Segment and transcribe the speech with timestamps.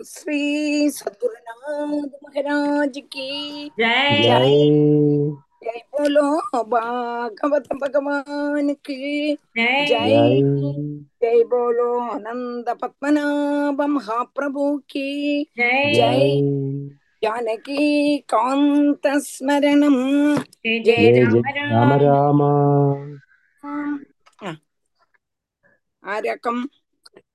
[0.00, 4.54] श्री सद्गुरुनाथ महाराज की जय जय
[5.64, 10.40] जय बोलो भागवत भगवान की जय जय जय
[11.22, 16.40] जय बोलो आनंद पद्मनाभ महाप्रभु की जय जय जय
[17.22, 19.96] जानकी कांत स्मरणम
[20.36, 22.42] जय जय जय जय राम जय राम राम राम
[26.04, 26.58] आरकम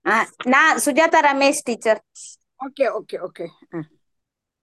[0.06, 0.16] ఆ,
[0.48, 2.00] నా Sujatha Ramesh teacher
[2.66, 3.48] Okay okay okay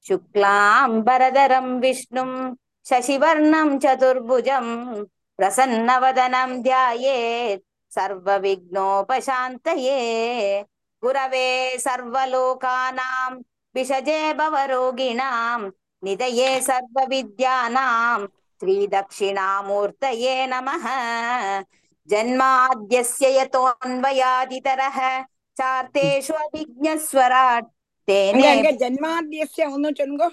[0.09, 2.55] शुक्लाम्बरधरं विष्णुं
[2.89, 4.67] शशिवर्णं चतुर्भुजं
[5.39, 7.63] प्रसन्नवदनं ध्यायेत्
[7.93, 9.99] सर्वविघ्नोपशान्तये
[11.03, 11.49] गुरवे
[11.79, 13.31] सर्वलोकानां
[13.75, 15.61] विषजे भवरोगिणां
[16.03, 18.27] निधये सर्वविद्यानां
[18.61, 20.85] श्रीदक्षिणामूर्तये नमः
[22.09, 24.99] जन्माद्यस्य यतोऽन्वयादितरः
[25.57, 26.35] चार्तेषु
[28.07, 29.67] तेन जन्माद्यस्य
[29.99, 30.29] चुनको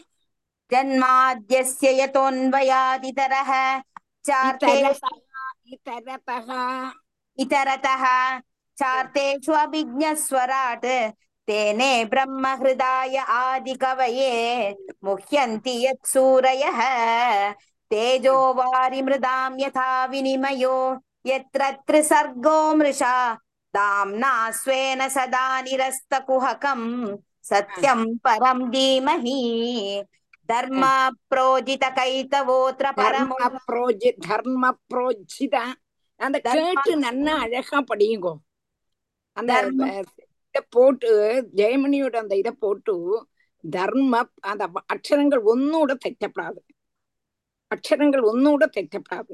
[0.72, 3.52] जन्माद्यस्य यतोऽन्वयादितरः
[5.74, 6.52] इतरतः
[7.44, 8.04] इतरतः
[8.78, 10.86] चार्तेषु अभिज्ञस्वराट्
[11.48, 14.34] तेने ब्रह्महृदाय आदिकवये
[15.04, 16.80] मुह्यन्ति यत्सूरयः
[17.92, 20.76] तेजो वारिमृदां यथा विनिमयो
[21.28, 23.16] यत्र त्रिसर्गो मृषा
[23.74, 26.86] दाम्ना स्वेन सदा निरस्तकुहकम्
[27.52, 29.40] सत्यं परं धीमहि।
[30.50, 30.84] धर्म
[31.30, 33.32] प्रोजित கைத்தவோத்ர பரம
[33.68, 35.56] புரோஜி தர்ம புரோஜித
[36.20, 38.34] அந்த கேட்டு நன்னா அழகா படியுங்கோ.
[39.38, 39.52] அந்த
[40.56, 41.10] இதை போட்டு
[41.56, 42.94] ஜெயமணியோட அந்த இதை போட்டு
[43.64, 44.14] தர்ம
[44.52, 46.62] அந்த அக்ஷரங்கள் ஒன்னூட தெറ്റപ്പെടാது
[47.72, 49.34] அக்ஷரங்கள் ஒன்னூட തെറ്റപ്പെടാது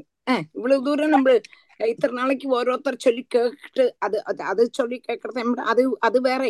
[0.56, 1.34] இவ்வளவு தூரம் நம்ம
[1.80, 6.42] இத்தனை நாளைக்கு ஓரோருத்தர் சொல்லி கேட்டு அது அது சொல்லி கேட்கறது அது அது வேற.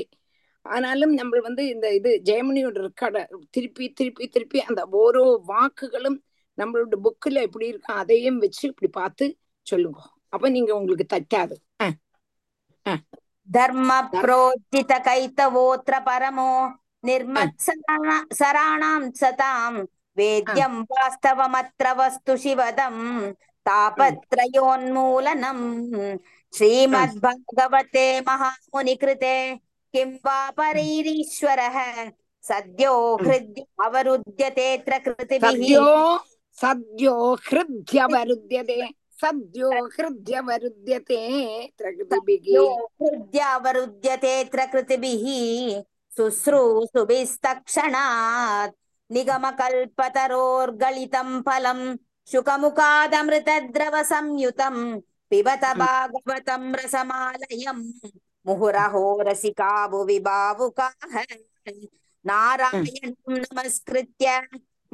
[0.66, 6.24] ஆனாலும் நம்ம வந்து இந்த இது ஜெயமணியோட ரெக்கார்டை திருப்பி திருப்பி திருப்பி அந்த ஓரோ வாக்குகளும்
[6.58, 10.00] நம்மளோட புக்கில் எப்படி இருக்கா அதையும் வச்சு இப்படி பார்த்து சொல்லுங்க.
[10.30, 11.56] அப்ப நீங்க உங்களுக்கு தட்டாது.
[13.52, 16.72] தர்ம புரோஜித கைத்தவோத்திர பரமோ
[17.08, 19.86] நிர்மத்சராணாம் சதாம்.
[20.18, 23.36] வேத்யம் வாஸ்தவமத்ர வஸ்து சிவதம்.
[23.70, 25.66] தாபத்ரயோன்மூலனம்.
[26.54, 29.62] ஸ்ரீமத் பகவதே மகாமுனி கிருதே
[29.96, 32.10] किं वा परैरीश्वरः
[32.42, 36.20] सद्यो हम्म। हृद्य अवरुध्यतेऽत्र कृतिभिः। सद्यो
[36.54, 37.36] सद्यो
[44.72, 45.84] कृतिभिः।
[46.18, 48.74] शुश्रूषुभिस्तक्षणात्
[49.12, 51.98] निगमकल्पतरोर्गलितम् फलम्
[55.30, 57.92] पिबत हम्म। भागवतम् रसमालयम्।
[58.47, 61.15] मुहुरहो रसिका भुवि भावुकाः
[62.25, 64.39] नारायणं नमस्कृत्य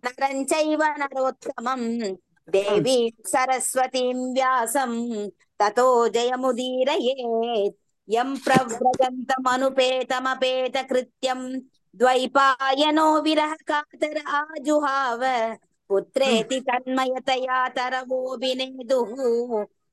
[0.05, 1.89] नरं चैव नरोत्तमम्
[2.49, 4.93] देवी सरस्वतीं व्यासं
[5.61, 7.77] ततो जयमुदीरयेत्
[8.09, 11.41] यं प्रव्रजन्तमनुपेतमपेतकृत्यं
[12.01, 15.23] द्वैपायनो विरह कातर आजुहाव
[15.91, 17.59] पुत्रेति तन्मयतया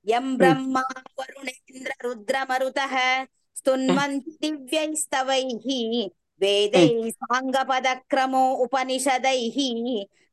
[0.08, 0.82] यं ब्रह्मा
[1.20, 2.96] वरुणेन्द्र रुद्रमरुतः
[3.60, 5.66] स्तुन्वन्ति दिव्यैस्तवैः
[6.42, 9.58] वेदैः साङ्गपदक्रमो उपनिषदैः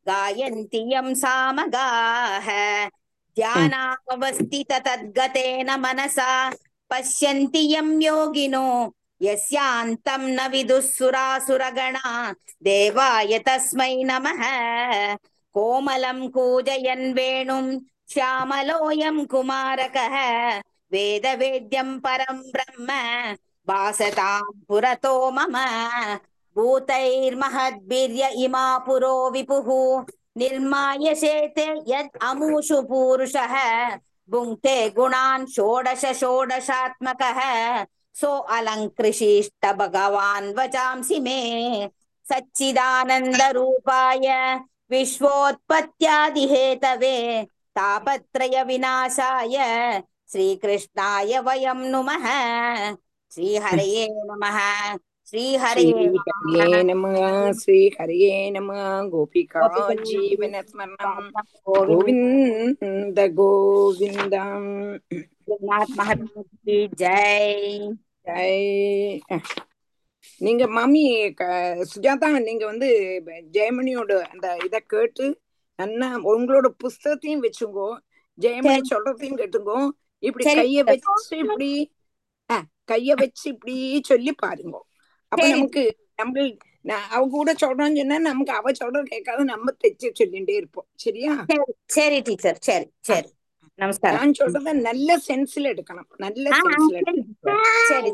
[0.06, 2.48] गायन्ति यं सामगाः
[3.36, 6.30] ध्यानावस्थित तद्गतेन मनसा
[6.90, 8.66] पश्यन्ति यं योगिनो
[9.22, 12.10] यस्यान्तं न विदुःसुरासुरगणा
[12.64, 14.42] देवाय तस्मै नमः
[15.54, 17.64] कोमलं कूजयन् वेणुं
[18.12, 20.16] श्यामलोऽयं कुमारकः
[20.92, 22.88] वेदवेद्यं परं ब्रह्म
[23.68, 25.56] भासतां पुरतो मम
[26.56, 29.68] भूतैर्महद्भिर्य इमा पुरो विपुः
[30.38, 33.54] निर्माय शेते यद् अमूषु पूरुषः
[34.28, 37.40] भुङ्क्ते गुणान् षोडश षोडशात्मकः
[38.20, 41.40] सो अलङ्कृशिष्ट भगवान् वचांसि मे
[42.26, 44.26] सच्चिदानन्दरूपाय
[44.91, 49.57] विश्वोत्पत्त्यादिहेतवे तापत्रय विनाशाय
[50.31, 52.25] श्रीकृष्णाय वयं नुमः।
[53.35, 54.59] श्रीहरये नमः।
[55.29, 61.29] श्रीहरये नमः। श्रीहरये नमः। गोपिका जीवनस्मरणं
[63.27, 64.33] गोविन्द
[65.63, 67.89] महाराज की जय।
[68.29, 69.19] ஜெய்
[70.41, 71.01] நீங்க மாமி
[71.91, 72.89] சுஜாதா நீங்க வந்து
[73.53, 75.25] ஜெயமணியோட அந்த இத கேட்டு
[75.79, 77.89] நல்லா உங்களோட புஸ்தகத்தையும் வச்சுங்கோ
[78.37, 78.81] ஜெயமணி.
[78.91, 79.79] சொல்றதையும் கேட்டுங்கோ
[80.23, 80.45] இப்படி.
[80.51, 81.69] கைய வச்சு இப்படி
[82.89, 83.75] கைய வச்சு இப்படி
[84.09, 84.75] சொல்லி பாருங்க
[85.31, 85.43] அப்ப.
[85.47, 85.83] நமக்கு
[86.19, 86.43] நம்ம
[87.11, 92.19] அவ கூட சொல்றோம்னு சொன்னா நமக்கு அவ சொல்றது கேட்காத நம்ம தைச்சு சொல்லிட்டே இருப்போம் சரியா சரி சரி
[92.27, 93.29] டீச்சர் சரி சரி
[93.81, 94.19] நமஸ்காரம்.
[94.19, 96.09] நான் சொல்றத நல்ல சென்ஸ்ல எடுக்கணும்.
[96.23, 96.97] நல்ல சென்ஸ்ல
[97.89, 98.11] சரி.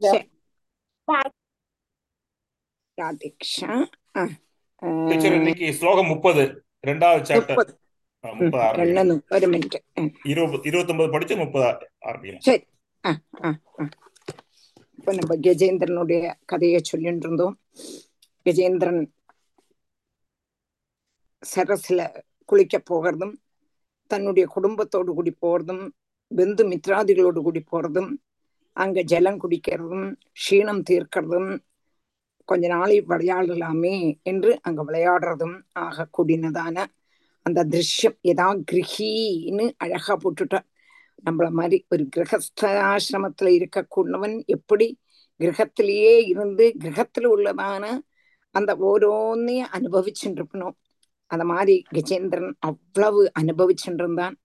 [0.00, 0.22] சரி.
[2.98, 3.74] ராதிக்ஷா
[5.38, 6.42] இன்னைக்கு ஸ்லோகம் முப்பது.
[6.86, 7.58] ரெண்டாவது சாப்டர்
[9.36, 9.76] ஒரு மினிட்
[10.32, 11.66] இருபது இருபத்தொன்பது படிச்சு முப்பது
[12.08, 12.64] ஆரம்பிக்கலாம் சரி.
[14.98, 17.54] இப்ப நம்ம கஜேந்திரனுடைய கதையை சொல்லிட்டு இருந்தோம்.
[18.46, 19.02] கஜேந்திரன்
[21.42, 22.00] சரஸ்ல
[22.44, 23.34] குளிக்க போகிறதும்
[24.06, 25.84] தன்னுடைய குடும்பத்தோடு கூடி போறதும்
[26.30, 28.10] பெந்து மித்ராதிகளோடு கூடி போறதும்
[28.76, 31.50] அங்க ஜலம் குடிக்கிறதும் க்ஷீணம் தீர்க்கிறதும்
[32.48, 36.76] கொஞ்ச நாளை விளையாடலாமே என்று அங்க விளையாடுறதும் ஆக கூடினதான
[37.46, 40.66] அந்த திருஷ்யம் ஏதா கிரகின்னு அழகா போட்டுட்டார்
[41.24, 44.86] நம்மள மாதிரி ஒரு கிரகஸ்தாசிரமத்துல இருக்கக்கூடியவன் எப்படி
[45.40, 47.84] கிரகத்திலேயே இருந்து கிரகத்துல உள்ளதான
[48.54, 50.76] அந்த ஓரோன்னையும் அனுபவிச்சுட்டு இருக்கணும்.
[51.32, 54.36] அந்த மாதிரி கஜேந்திரன் அவ்வளவு அனுபவிச்சுட்டு இருந்தான்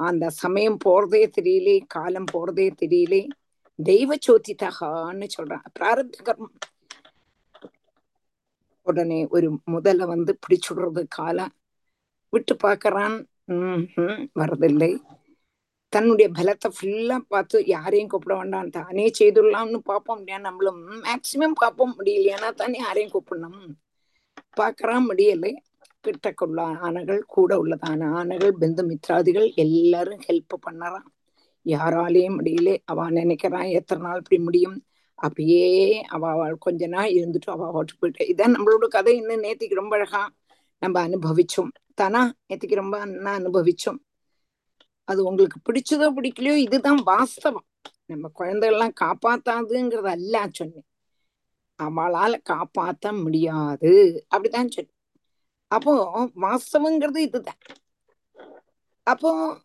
[0.00, 3.22] அந்த சமயம் போறதே தெரியலே காலம் போறதே தெரியலே.
[3.78, 5.64] தெய்வ சோதிதகான்னு சொல்றான்.
[5.78, 6.54] பிராரப்த கர்மம்.
[8.86, 11.38] உடனே ஒரு முதல வந்து பிடிச்சுடுறது கால
[12.32, 13.16] விட்டு பார்க்கறான்.
[13.46, 14.92] உம் ஹம், வரதில்லை
[15.92, 18.70] தன்னுடைய பலத்தை ஃபுல்லா பார்த்து யாரையும் கூப்பிட வேண்டாம்.
[18.70, 20.18] தானே செய்துடலாம்னு பார்ப்போம்.
[20.18, 20.38] இல்லையா?
[20.40, 21.94] நம்மளும் மேக்சிமம் பார்ப்போம்.
[21.98, 23.62] முடியலையானா தானே யாரையும் கூப்பிடணும்.
[24.60, 25.52] பார்க்கறான் முடியலை.
[26.06, 31.06] கிட்டக்குள்ள ஆனைகள் கூட உள்ளதான ஆனைகள் பந்து மித்ராதிகள் எல்லாரும் ஹெல்ப் பண்ணறான்.
[31.64, 32.76] யாராலேயும் முடியல.
[32.84, 34.84] அவ நினைக்கிறான் எத்தனை நாள் இப்படி முடியும்?
[35.14, 38.24] அப்படியே அவ அவள் கொஞ்ச நாள் இருந்துட்டு அவ ஓட்டு போயிட்டு.
[38.24, 39.16] இதான் நம்மளோட கதை.
[39.16, 40.30] இன்னும் நேத்திக்கு ரொம்ப அழகா
[40.78, 41.70] நம்ம அனுபவிச்சோம்.
[41.94, 42.32] தானா?
[42.48, 43.98] நேத்திக்கு ரொம்ப அண்ணா அனுபவிச்சோம்.
[45.04, 47.66] அது உங்களுக்கு பிடிச்சதோ பிடிக்கலையோ இதுதான் வாஸ்தவம்.
[48.06, 50.86] நம்ம குழந்தைகள்லாம் காப்பாத்தாதுங்கிறது அல்ல சொன்னேன்.
[51.82, 54.26] அவளால காப்பாத்த முடியாது.
[54.34, 54.97] அப்படிதான் சொன்னேன்.
[55.68, 57.58] அப்போ வாஸ்தவங்கிறது இதுதான்.
[59.02, 59.60] அப்போ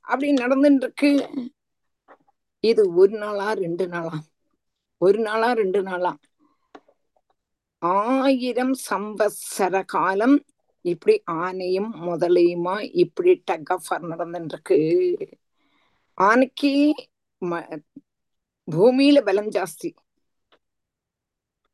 [0.00, 1.30] அப்படி நடந்துட்டு இருக்கு
[2.60, 4.22] இது ஒரு நாளா ரெண்டு நாளா?
[4.98, 6.16] ஒரு நாளா ரெண்டு நாளா?
[7.78, 10.44] ஆயிரம் சம்பத்சர காலம்
[10.80, 15.38] இப்படி ஆனையும் முதலையுமா இப்படி டக் ஆஃபர் நடந்துருக்கு இருக்கு
[16.22, 16.92] ஆனைக்கு
[17.40, 17.82] ம-
[18.70, 19.94] பூமியில பலம் ஜாஸ்தி.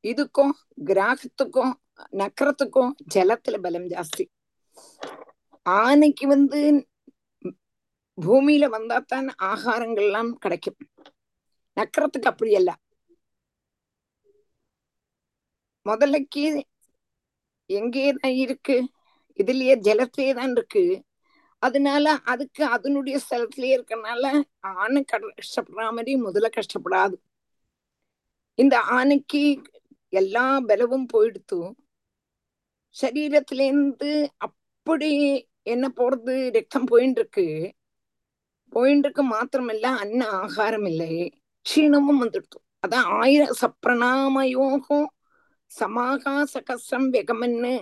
[0.02, 0.50] இதுக்கும்
[0.84, 1.72] கிராகத்துக்கும்
[2.12, 4.24] நக்கரத்துக்கும் ஜலத்துல பலம் ஜாஸ்தி.
[5.68, 6.88] ஆனைக்கு வந்து
[8.22, 10.76] பூமியில வந்தாத்தான் ஆகாரங்கள் எல்லாம் கிடைக்கும்.
[11.80, 12.76] நக்கரத்துக்கு அப்படி அல்ல.
[15.84, 16.62] முதலைக்கு
[17.68, 18.90] எங்கேதான் இருக்கு?
[19.34, 21.04] இதுலயே ஜலத்திலே தான் இருக்கு.
[21.58, 27.14] அதனால அதுக்கு அதனுடைய ஸ்தலத்திலேயே இருக்கறனால ஆணை கஷ்டப்படுற மாதிரி முதல்ல கஷ்டப்படாது.
[28.54, 29.62] இந்த ஆணைக்கு
[30.08, 31.74] எல்லா பலவும் போயிடுத்து
[33.00, 35.10] சரீரத்திலேருந்து அப்படி
[35.62, 36.34] என்ன போறது?
[36.52, 37.46] ரத்தம் போயின்னு இருக்கு
[38.72, 41.12] போயின்னு இருக்கு மாத்திரமில்ல அன்ன ஆகாரம் இல்லை
[41.66, 45.06] க்ஷீணமும் வந்துடுத்து அதான் ஆயிரம் சப்பிரணாமயோகம்
[45.70, 47.74] சமாகா சகசிரம் வெகமன்னு.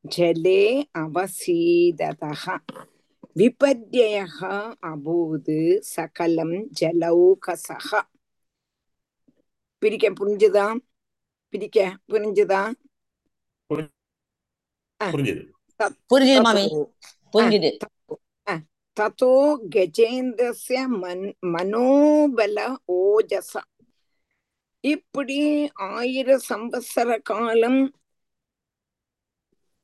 [0.05, 0.61] ஜலே
[1.01, 2.43] அவசீததः
[3.35, 4.37] விபர்யயः
[4.89, 5.57] அபூது
[5.93, 7.89] சகலம் ஜலௌகசக
[9.83, 10.67] பிரிக்க புரிஞ்சுதா
[11.53, 11.79] பிரிக்க
[12.11, 12.61] புரிஞ்சுதா
[14.99, 15.43] புரிஞ்சுது
[16.11, 16.65] புரிஞ்சுது மாமி
[17.33, 17.71] புரிஞ்சுது
[18.99, 23.61] ததோ கஜேந்திரஸ்ய மன் மனோபல ஓஜச
[24.79, 27.93] இப்படி ஆயிர சம்பத்சர காலம்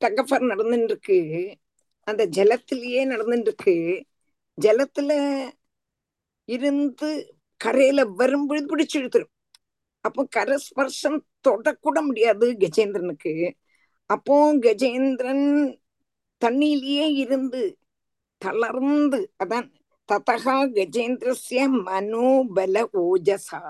[0.00, 1.58] தகஃபர் நடந்துட்டு இருக்கு
[2.00, 4.04] அந்த ஜலத்திலேயே நடந்துட்டு இருக்கு
[4.60, 5.12] ஜலத்துல
[6.44, 9.30] இருந்து கரையில வரும்பொழுது பிடிச்சு இழுத்துரும்
[10.00, 13.52] அப்போ கரஸ்பர்ஷம் தொடக்கூட முடியாது கஜேந்திரனுக்கு.
[14.06, 15.78] அப்போ கஜேந்திரன்
[16.44, 17.76] தண்ணியிலேயே இருந்து
[18.42, 19.68] தளர்ந்து அதான்
[20.08, 23.60] ததகா கஜேந்திரஸ்ய மனோபல ஓஜசா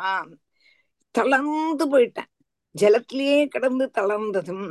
[1.15, 2.31] தளர்ந்து போயிட்டான்
[2.75, 4.67] ஜலத்திலேயே கிடந்து தளர்ந்ததும்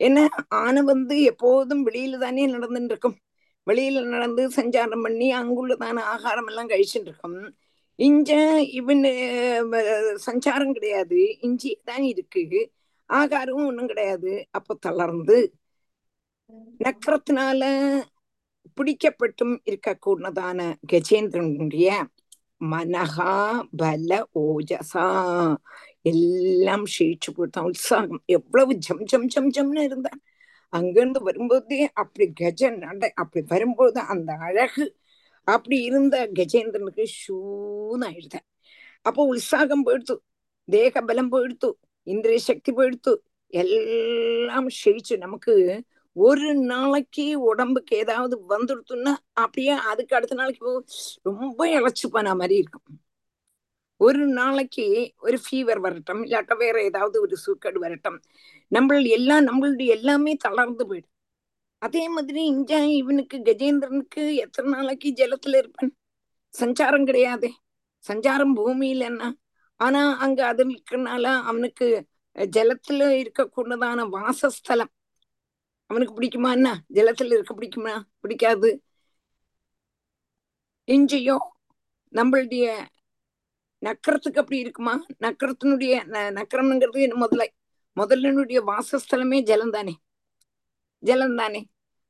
[0.00, 0.24] ஏன்னா
[0.60, 3.16] ஆனை வந்து எப்போதும் வெளியில தானே நடந்துட்டு இருக்கும்
[3.66, 7.38] வெளியில நடந்து சஞ்சாரம் பண்ணி அங்குள்ளதான ஆகாரம் எல்லாம் கழிச்சுட்டு இருக்கும்
[7.98, 8.30] இஞ்ச
[8.72, 9.04] இவன்
[10.26, 12.42] சஞ்சாரம் கிடையாது இஞ்சி தான் இருக்கு
[13.10, 15.38] ஆகாரமும் ஒண்ணும் கிடையாது அப்போ தளர்ந்து
[16.80, 17.62] நக்கரத்தினால
[18.76, 20.60] பிடிக்கப்பட்டும் இருக்கக்கூடதான
[20.92, 21.88] கஜேந்திரனுடைய
[22.64, 23.32] மனகா
[23.76, 25.06] பல ஓஜசா.
[26.02, 28.22] எல்லாம் ஷீச்சு போட்டான் உற்சாகம்.
[28.26, 30.20] எவ்வளவு ஜம் ஜம் ஜம் ஜம்னு இருந்தான்
[30.68, 34.84] அங்கிருந்து வரும்போதே அப்படி கஜ நட அப்படி வரும்போது அந்த அழகு
[35.44, 38.36] அப்படி இருந்த கஜேந்திரனுக்கு ஷூன்னு ஆயிடுத.
[39.02, 40.16] அப்போ உற்சாகம் போயிடுத்து
[40.68, 41.68] தேக பலம் போயிடுத்து
[42.06, 43.12] இந்திரிய சக்தி போயிடுத்து
[43.52, 45.52] எல்லாம் ஷெயிச்சு நமக்கு
[46.18, 50.84] ஒரு நாளைக்கு உடம்புக்கு ஏதாவது வந்துடுத்துன்னா அப்படியே அதுக்கு அடுத்த நாளைக்கு
[51.22, 52.98] ரொம்ப இழைச்சு போன மாதிரி இருக்கும்.
[54.00, 58.18] ஒரு நாளைக்கு ஒரு ஃபீவர் வரட்டும் இல்லாட்ட வேற ஏதாவது ஒரு சூக்கடு வரட்டும்.
[58.68, 61.14] நம்ம எல்லாம் நம்மளுடைய எல்லாமே தளர்ந்து போயிடும்.
[61.78, 65.92] அதே மாதிரி இங்க இவனுக்கு கஜேந்திரனுக்கு எத்தனை நாளைக்கு ஜலத்துல இருப்பன்?
[66.54, 67.50] சஞ்சாரம் கிடையாதே.
[68.08, 69.36] சஞ்சாரம் பூமியில என்ன
[69.80, 71.88] ஆனா அங்க அது இருக்கனால அவனுக்கு
[72.36, 74.92] ஜலத்துல இருக்கக்கூடதான வாசஸ்தலம்.
[75.86, 76.68] அவனுக்கு பிடிக்குமா என்ன?
[76.94, 77.94] ஜலத்துல இருக்க பிடிக்குமா?
[78.20, 78.70] பிடிக்காது.
[80.88, 81.36] இஞ்சியோ
[82.12, 82.66] நம்மளுடைய
[83.82, 84.94] நக்கரத்துக்கு அப்படி இருக்குமா?
[85.20, 85.94] நக்கரத்தினுடைய
[86.38, 87.44] நக்கரம்ங்கிறது முதல்ல?
[87.96, 89.94] முதலினுடைய வாசஸ்தலமே ஜலம் தானே
[91.02, 91.60] ஜலம் தானே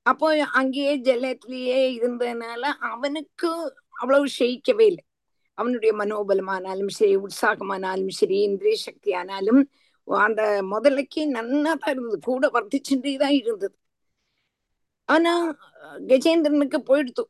[0.07, 3.51] அப்போ அங்கேயே ஜலத்திலேயே இருந்ததுனால அவனுக்கு
[4.01, 5.05] அவ்வளவு ஷெயிக்கவே இல்லை.
[5.59, 9.61] அவனுடைய மனோபலமானாலும் சரி உற்சாகமானாலும் சரி இந்திரிய சக்தி ஆனாலும்
[10.09, 12.19] அந்த முதலைக்கு நன்னா தான் இருந்தது.
[12.29, 13.77] கூட வர்த்திச்சுட்டே தான் இருந்தது.
[15.09, 15.33] ஆனா
[16.11, 17.25] கஜேந்திரனுக்கு போயிடுத்து.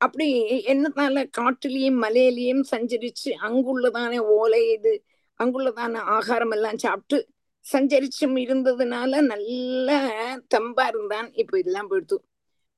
[0.00, 0.26] அப்படி
[0.72, 4.92] என்னத்தால காட்டுலயும் மலையிலயும் சஞ்சரிச்சு அங்குள்ளதான ஓலை இது
[5.40, 7.18] அங்குள்ளதான ஆகாரம் எல்லாம் சாப்பிட்டு
[7.64, 9.88] சஞ்சரிச்சும் இருந்ததுனால நல்ல
[10.54, 11.28] தெம்பா இருந்தான்.
[11.42, 12.18] இப்ப இதெல்லாம் போயிடுத்து.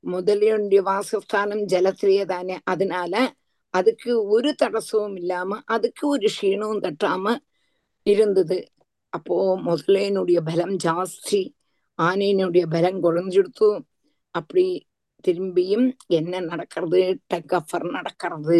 [0.04, 3.14] முதலியுடைய வாசஸ்தானம் ஜலத்திலேயே தானே அதனால
[3.74, 7.34] அதுக்கு ஒரு தடசவும் இல்லாம அதுக்கு ஒரு க்ஷீணவும் தட்டாம
[8.06, 8.58] இருந்தது.
[9.15, 11.41] அப்போ முதலேனுடைய பலம் ஜாஸ்தி
[11.99, 13.69] ஆனையினுடைய பலம் குறைஞ்சிடுத்து
[14.35, 14.65] அப்படி
[15.25, 15.87] திரும்பியும்
[16.19, 17.01] என்ன நடக்கிறது
[17.33, 18.59] டக்கஃபர் நடக்கிறது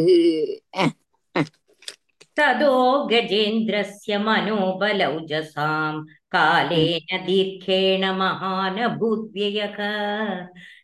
[2.38, 2.75] तदो
[3.08, 5.93] गजेन्द्रस्य मनोबलौजसां
[6.31, 9.77] कालेन दीर्घेण महानभूद्व्ययः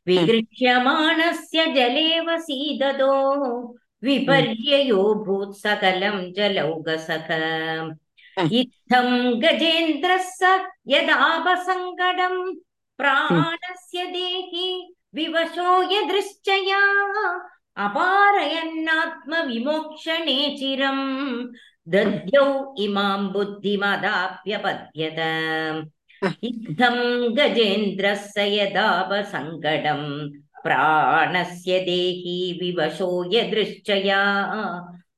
[0.08, 3.14] विगृह्यमाणस्य जले वसीददो
[4.04, 7.32] विपर्ययो भूत् सकलं जलौघसख
[8.60, 9.08] इत्थं
[9.44, 10.42] गजेन्द्रः स
[10.94, 12.36] यदापसङ्कटं
[13.00, 14.68] प्राणस्य देहि
[15.16, 16.82] विवशो यदृश्चया
[17.86, 21.06] अपारयन्नात्मविमोक्षणे चिरम्
[21.94, 22.46] दद्यौ
[22.86, 25.20] इमां बुद्धिमदाप्यपद्यत
[26.50, 26.98] इत्थं
[27.38, 30.02] गजेन्द्रः स यदापसङ्कटं
[30.64, 34.22] प्राणस्य देहि विवशो यदृश्चया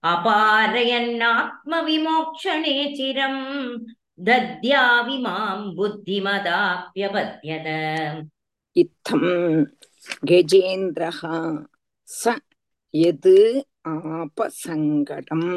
[0.05, 3.85] அபாரயன்னாத்ம விமோக்ஷணே சிரம்.
[4.25, 7.69] தத்யாவி மாம் புத்திமதாப்யபத்யத.
[8.73, 9.73] இத்தம்
[10.27, 11.23] கஜேந்திரஹ
[12.25, 12.37] ச
[12.91, 15.49] எது ஆபசங்கடம்.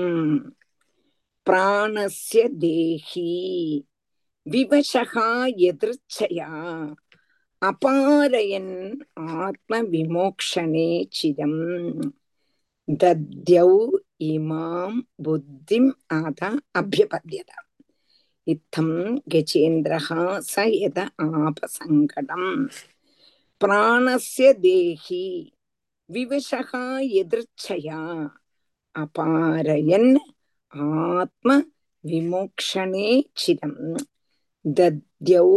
[1.49, 3.31] பிராணஸ்ய தேஹி
[4.49, 6.51] விவசகா எதிர்ச்சயா.
[7.65, 12.11] அபாரயன் ஆத்ம விமோக்ஷணே சிரம்.
[13.03, 13.87] தத்யௌ
[14.19, 14.95] இமாம்
[15.25, 16.41] புத்திம் அத
[16.79, 17.51] அபியபத்யத
[18.47, 18.95] இத்தம்
[19.31, 20.99] கஜேந்திரஹா ச எத
[21.39, 22.49] ஆபசங்கடம்
[23.61, 25.23] பிராணஸ்ய தேஹி
[26.09, 26.83] விவசகா
[27.21, 28.01] எதிர்ச்சயா
[28.95, 30.11] அபாரயன்
[31.13, 31.49] ஆத்ம
[32.03, 33.81] விமோக்ஷணே சிதம்
[34.65, 35.49] தத்யௌ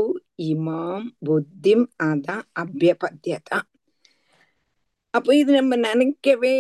[0.47, 2.29] இமாம் புத்திம் அத
[2.63, 3.51] அபியபத்யத
[5.15, 6.57] அப்போ இது நம்ம நினைக்கவே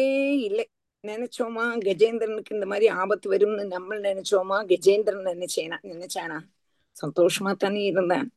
[0.46, 0.66] இல்லை
[1.04, 1.64] நினைச்சோமா?
[1.80, 4.58] கஜேந்திரனுக்கு இந்த மாதிரி ஆபத்து வரும்னு நம்ம நினைச்சோமா?
[4.64, 5.78] கஜேந்திரன் நினைச்சேனா?
[5.84, 6.38] நினைச்சானா?
[6.96, 8.28] சந்தோஷமா தானே இருந்தான்.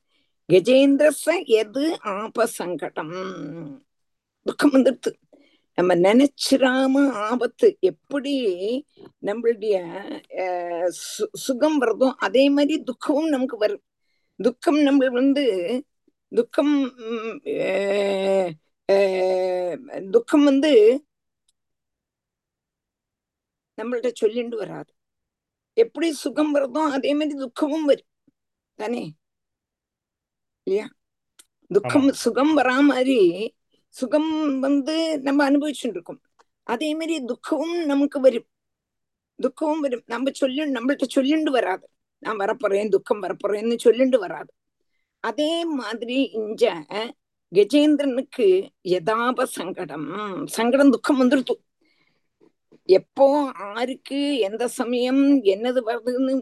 [0.49, 3.13] கஜேந்திரச எது ஆப சங்கடம்?
[4.45, 5.11] துக்கம் வந்துடுத்து.
[5.77, 8.33] நம்ம நினைச்சிராம ஆபத்து எப்படி
[9.21, 9.75] நம்மளுடைய
[10.37, 10.89] அஹ்,
[11.37, 13.83] சுகம் வருதோ அதே மாதிரி துக்கமும் நமக்கு வரும்.
[14.39, 15.45] துக்கம் நம்ம வந்து
[16.31, 17.39] துக்கம் உம்,
[20.11, 20.71] துக்கம் வந்து
[23.81, 24.93] நம்மள்ட்ட சொல்லிண்டு வராது.
[25.73, 28.11] எப்படி சுகம் வருதோ அதே மாதிரி துக்கமும் வரும்.
[28.75, 29.13] தானே?
[30.63, 30.87] இல்லையா?
[31.67, 32.11] துக்கம்.
[32.13, 33.17] சுகம் வரா மாதிரி
[33.89, 36.21] சுகம் வந்து நம்ம அனுபவிச்சுட்டு இருக்கோம்
[36.63, 38.47] அதே மாதிரி துக்கமும் நமக்கு வரும்.
[39.35, 40.03] துக்கமும் வரும்.
[40.05, 41.89] நம்ம சொல்லி நம்மள்ட்ட சொல்லிண்டு வராது.
[42.19, 44.53] நான் வரப்போறேன் துக்கம் வரப்போறேன்னு சொல்லிண்டு வராது.
[45.19, 46.63] அதே மாதிரி இஞ்ச
[47.51, 50.07] கஜேந்திரனுக்கு யதாப சங்கடம்.
[50.47, 51.55] சங்கடம் துக்கம் வந்துருத்து
[52.89, 56.33] எப்போ ஆருக்கு எந்த சமயம் என்னது வருதுன்னு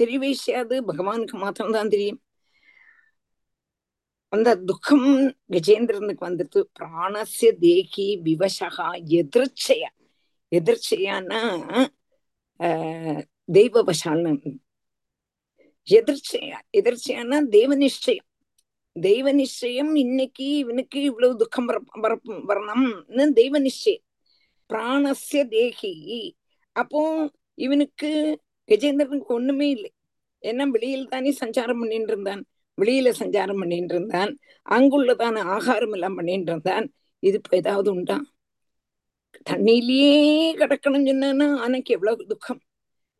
[0.00, 0.84] தெரியவே செய்யாது.
[0.86, 2.20] பகவானுக்கு மாத்திரம்தான் தெரியும்.
[4.28, 5.08] அந்த துக்கம்
[5.52, 9.90] கஜேந்திரனுக்கு வந்துட்டு பிராணசிய தேகி விவசகா எதிர்ச்சையா.
[10.52, 11.42] எதிர்ச்சையானா
[12.60, 14.32] ஆஹ் தெய்வவசால்னு
[15.88, 16.58] எதிர்ச்சையா.
[16.76, 18.26] எதிர்ச்சையானா தெய்வ நிச்சயம்
[18.96, 24.05] தெய்வ நிச்சயம் இன்னைக்கு இவனுக்கு இவ்வளவு துக்கம் வர வரணும்னு தெய்வ நிச்சயம்
[24.70, 25.94] பிராணசிய தேகி.
[26.76, 27.00] அப்போ
[27.64, 28.10] இவனுக்கு
[28.68, 29.90] கஜேந்திரனுக்கு ஒண்ணுமே இல்லை.
[30.42, 32.42] ஏன்னா வெளியில் தானே சஞ்சாரம் பண்ணிட்டு இருந்தான்
[32.78, 34.32] வெளியில சஞ்சாரம் பண்ணிட்டு இருந்தான்
[34.76, 36.86] அங்குள்ளதான ஆகாரம் எல்லாம் பண்ணிட்டு இருந்தான்
[37.22, 38.16] இது இப்ப ஏதாவது உண்டா?
[39.50, 40.12] தண்ணியிலேயே
[40.60, 42.60] கிடக்கணும் சொன்னா ஆனைக்கு எவ்வளவு துக்கம்.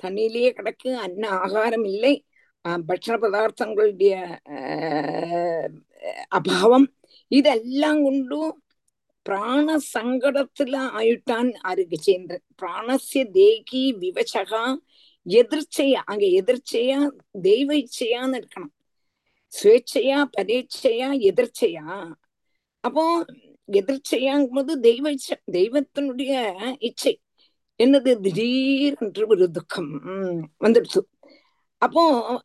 [0.03, 2.15] தண்ணியிலேயே கிடக்கு அன்ன ஆகாரம் இல்லை.
[2.89, 4.15] பட்சண பதார்த்தங்களுடைய
[6.39, 6.87] அபாவம்.
[7.31, 8.53] இதெல்லாம் கொண்டும்
[9.27, 14.65] பிராண சங்கடத்துல ஆயிட்டான் ஆறு கஜேந்திரன் பிராணசிய தேகி விவசகா
[15.27, 16.99] எதிர்ச்சையா அங்க எதிர்ச்சையா
[17.43, 18.75] தெய்வ இச்சையான்னு இருக்கணும்.
[19.53, 21.87] சுவேச்சையா பரீட்சையா எதிர்ச்சையா?
[22.85, 23.05] அப்போ
[23.73, 26.35] எதிர்ச்சையாங்கும்போது தெய்வ இச்சை தெய்வத்தினுடைய
[26.81, 27.15] இச்சை.
[27.81, 28.13] என்னது?
[28.21, 29.91] திடீர் என்று ஒரு துக்கம்
[30.65, 31.01] வந்துடுச்சு
[31.83, 32.03] அப்போ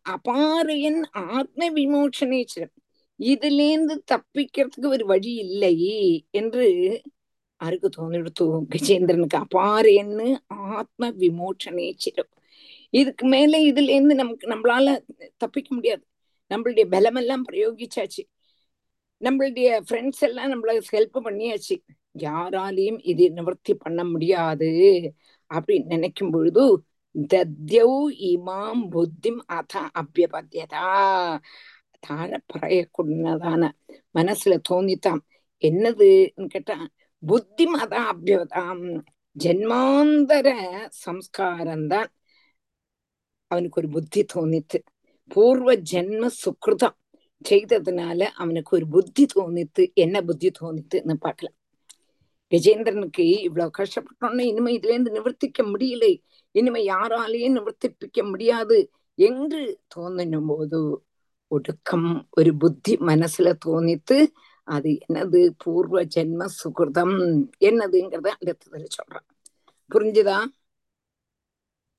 [0.09, 2.73] அபாரையன் ஆத்ம விமோச்சனேச்சரம்
[3.21, 5.75] இதுலேருந்து தப்பிக்கிறதுக்கு ஒரு வழி இல்லை
[6.33, 6.65] என்று
[7.61, 10.27] அருக்கு தோணிடுத்து கஜேந்திரனுக்கு அபாரையன்னு
[10.71, 12.31] ஆத்ம விமோச்சனேச்சிரம்
[12.93, 14.95] இதுக்கு மேல இதுல இருந்து நமக்கு நம்மளால
[15.37, 16.03] தப்பிக்க முடியாது
[16.51, 18.23] நம்மளுடைய பலமெல்லாம் பிரயோகிச்சாச்சு
[19.21, 21.75] நம்மளுடைய ஃப்ரெண்ட்ஸ் எல்லாம் நம்மளுக்கு ஹெல்ப் பண்ணியாச்சு
[22.19, 24.71] யாராலையும் இது நிவர்த்தி பண்ண முடியாது
[25.51, 26.63] அப்படின்னு நினைக்கும் பொழுது
[27.15, 27.91] தத்யௌ
[28.27, 30.87] இமாம் புத்திம் அத அபியபத்தியதா
[32.03, 33.69] தாழ பறையக்கூடியதான
[34.13, 35.21] மனசுல தோணித்தான்
[35.63, 36.77] என்னதுன்னு கேட்டா
[37.23, 38.85] புத்தி அதான் அபியதாம்
[39.35, 40.47] ஜென்மாந்தர
[40.89, 42.09] சம்ஸ்காரம் தான்
[43.47, 44.79] அவனுக்கு ஒரு புத்தி தோணித்து
[45.31, 46.97] பூர்வ ஜென்ம சுக்ருதம்
[47.49, 51.57] செய்ததுனால அவனுக்கு ஒரு புத்தி தோணித்து என்ன புத்தி தோணித்துன்னு பார்க்கலாம்.
[52.51, 56.13] கஜேந்திரனுக்கு இவ்வளவு கஷ்டப்பட்டோன்னு இனிமே இதுல இருந்து நிவர்த்திக்க முடியலை.
[56.51, 58.77] இனிமே யாராலையும் நிவர்த்திப்பிக்க முடியாது
[59.19, 59.61] என்று
[59.95, 60.81] தோணும் போது
[61.51, 62.03] ഒടുക്കം
[62.37, 64.17] ഒരു ബുദ്ധി മനസ്സിൽ തോന്നിത്ത്
[64.67, 67.15] அது என்னது பூர்வ ஜென்ம சுகிருதம்
[67.61, 69.27] என்னதுங்கிறத அடுத்ததுல சொல்றேன்
[69.91, 70.37] புரிஞ்சுதா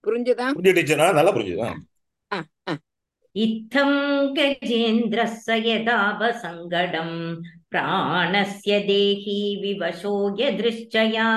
[0.04, 0.46] புரிஞ்சுதா
[1.12, 1.70] நல்லா புரிஞ்சுதா
[3.36, 3.98] இத்தம்
[4.36, 7.14] கஜேந்திரஸ்ய யதாபசங்கடம்
[7.68, 11.28] பிராணஸ்ய தேஹி விவசோ யதிருஷ்டயா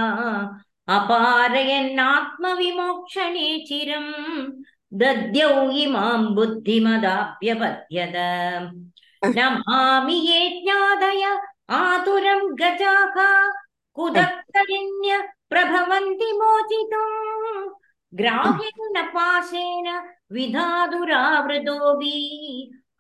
[0.88, 4.14] அபாரயன்னாத்ம விமோக்ஷணே சிரம்
[4.93, 5.51] दद्यौ
[5.83, 8.17] इमां बुद्धिमदाप्यपद्यत
[9.37, 11.25] नमामि ये ज्ञादय
[11.81, 13.17] आतुरं गजाः
[13.97, 15.19] कुदक्तलिन्य
[15.51, 17.69] प्रभवन्ति मोचितुम्
[18.13, 19.89] ग्राहेण पाशेन
[20.35, 22.15] विधातुरावृतोऽपि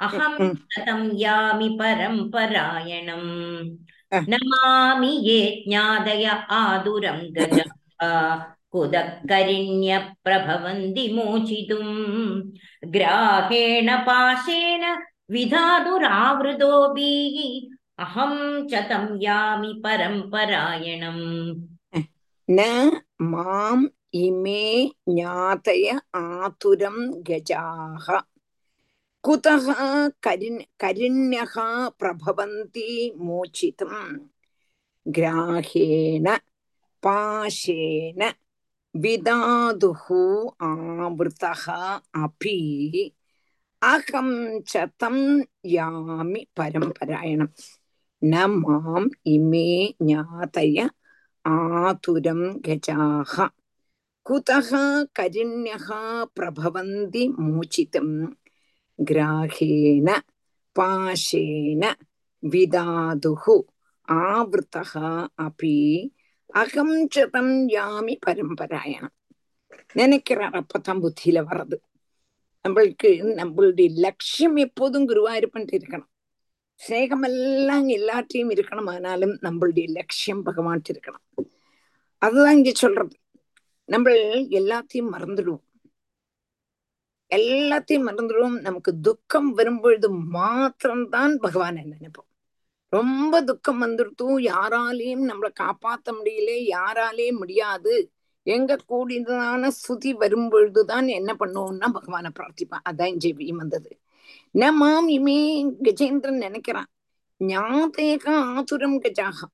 [0.06, 0.36] अहं
[0.74, 3.30] कथं यामि परम्परायणम्
[4.32, 6.24] नमामि ये ज्ञादय
[6.60, 8.06] आदुरं गजाः
[8.74, 11.94] कुदक्करिण्यप्रभवन्ति मोचितुम्
[12.94, 14.84] ग्राहेण पाशेन
[15.34, 17.36] विधातुरावृतोभिः
[18.04, 18.34] अहं
[18.70, 21.24] च तं यामि परम्परायणम्
[22.50, 22.60] न
[23.32, 23.84] माम्
[24.24, 24.64] इमे
[25.08, 28.06] ज्ञातय आतुरं गजाः
[29.24, 29.66] कुतः
[30.24, 31.54] करिन् करिण्यः
[32.00, 32.88] प्रभवन्ति
[33.20, 34.18] मोचितुम्
[35.18, 36.26] ग्राहेण
[37.02, 38.22] पाशेन
[38.95, 40.21] விதாதுஹு
[40.67, 41.79] ஆவத்தகா
[42.17, 42.57] अपि
[43.81, 45.23] அகம் சதம்
[45.71, 47.51] யாமி பரம்பராயணம்
[48.21, 49.67] ந மாம் இமே
[50.05, 50.77] ஞாதய
[51.45, 53.33] ஆதுரம் கஜாக
[54.25, 54.71] குதக
[55.19, 55.89] கரிண்யக
[56.35, 58.15] பிரபவந்தி மூச்சிதம்
[58.99, 60.09] கிராகேன
[60.75, 61.83] பாஷேன
[62.43, 63.57] விதாதுஹு
[64.07, 65.09] ஆவத்தகா
[65.45, 65.77] அபி
[66.49, 69.15] அகம் சதம் யாமி பரம்பராயணம்
[69.95, 71.77] நினைக்கிறார் அப்பதான் புத்தியில வர்றது
[72.65, 76.11] நம்மளுக்கு நம்மளுடைய லட்சியம் எப்போதும் குருவாயிருப்பன்ட்டு இருக்கணும்
[76.79, 81.23] ஸ்நேகமெல்லாம் எல்லாத்தையும் இருக்கணும் ஆனாலும் நம்மளுடைய லட்சியம் பகவான்ட்டு இருக்கணும்
[82.21, 83.15] அதுதான் இங்க சொல்றது
[83.89, 84.11] நம்ம
[84.59, 85.63] எல்லாத்தையும் மறந்துடுவோம்
[87.31, 92.29] எல்லாத்தையும் மறந்துடுவோம் நமக்கு துக்கம் வரும்பொழுது மாத்திரம்தான் பகவானை நினைப்போம்
[92.95, 94.37] ரொம்ப துக்கம் வந்துருத்தும்.
[94.51, 97.93] யாராலையும் நம்மளை காப்பாத்த முடியல யாராலேயும் முடியாது.
[98.45, 103.91] எங்க கூடினதான சுதி வரும்பொழுதுதான் என்ன பண்ணுவோம்னா பகவான பிரார்த்திப்பான் அதான் ஜெபியும் வந்தது.
[104.55, 105.39] நமாம் இமே
[105.83, 106.89] கஜேந்திரன் நினைக்கிறான்.
[107.41, 109.53] ஞாபக ஆதுரம் கஜாகம்.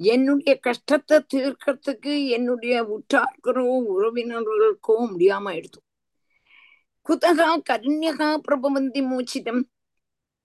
[0.00, 5.86] என்னுடைய கஷ்டத்தை தீர்க்கறதுக்கு என்னுடைய உற்றார்களோ உறவினர்களுக்கோ முடியாம எடுத்தோம்
[7.06, 9.62] குதகா கருண்யகா பிரபவந்தி மூச்சிதம்.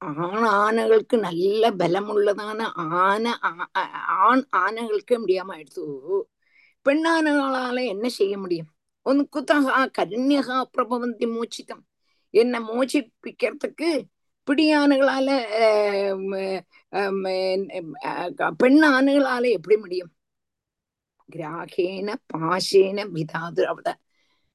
[0.05, 2.61] ஆண் ஆனைகளுக்கு நல்ல பலமுள்ளதான
[3.03, 3.39] ஆன
[4.27, 5.83] ஆண் ஆனைகளுக்கு முடியாம எடுத்து
[6.81, 7.05] பெண்
[7.75, 8.67] என்ன செய்ய முடியும்?
[9.03, 11.83] ஒன்னு குத்தகா கருண்யகா பிரபவந்தி மூச்சிதம்
[12.33, 13.89] என்ன மோச்சிப்பிக்கிறதுக்கு
[14.47, 15.29] பிடியானுகளால
[18.57, 20.11] பெண் ஆணுகளால எப்படி முடியும்?
[21.29, 23.97] கிராகேன பாஷேன விதாது அவட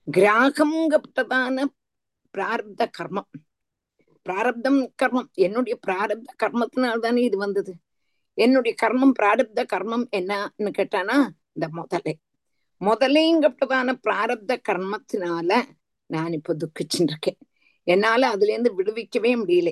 [0.07, 1.65] கிராகங்கப்பட்டதான
[2.35, 3.31] பிரார்த்த கர்மம்.
[4.31, 5.29] பிராரப்தம் கர்மம்.
[5.35, 7.73] என்னுடைய பிராரப்த கர்மத்தினால்தானே இது வந்தது.
[8.38, 11.16] என்னுடைய கர்மம் பிராரப்த கர்மம் என்னன்னு கேட்டானா
[11.53, 12.14] இந்த முதலை.
[12.81, 15.51] முதலைங்கப்பட்டதான பிராரப்த கர்மத்தினால
[16.07, 17.38] நான் இப்ப துக்கிச்சுட்டு இருக்கேன்
[17.87, 19.71] என்னால அதுல இருந்து விடுவிக்கவே முடியல.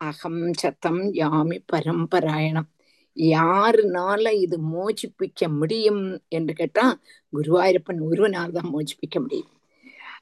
[0.00, 2.68] அகம் சத்தம் யாமி பரம்பராயணம்.
[3.16, 6.84] யாருனால இது மோச்சிப்பிக்க முடியும் என்று கேட்டா
[7.32, 9.50] குருவாயூரப்பன் ஒருவனால் தான் மோச்சிப்பிக்க முடியும்.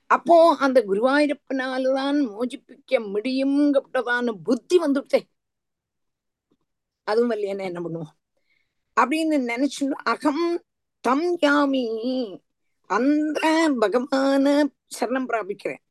[0.07, 5.21] அப்போ அந்த குருவாயூரப்பனால்தான் மோஜிப்பிக்க முடியுங்கப்பட்டதான புத்தி வந்துட்டே
[7.05, 8.13] அதுவும் இல்லையா என்ன பண்ணுவோம்?
[9.01, 10.65] அப்படின்னு நினைச்சு அகம்
[11.01, 11.85] தம் யாமி
[12.87, 13.41] அந்த
[13.81, 14.65] பகவான
[14.99, 15.83] சரணம் பிராபிக்கிறேன்.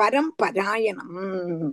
[0.00, 1.72] பரம்பராயணம்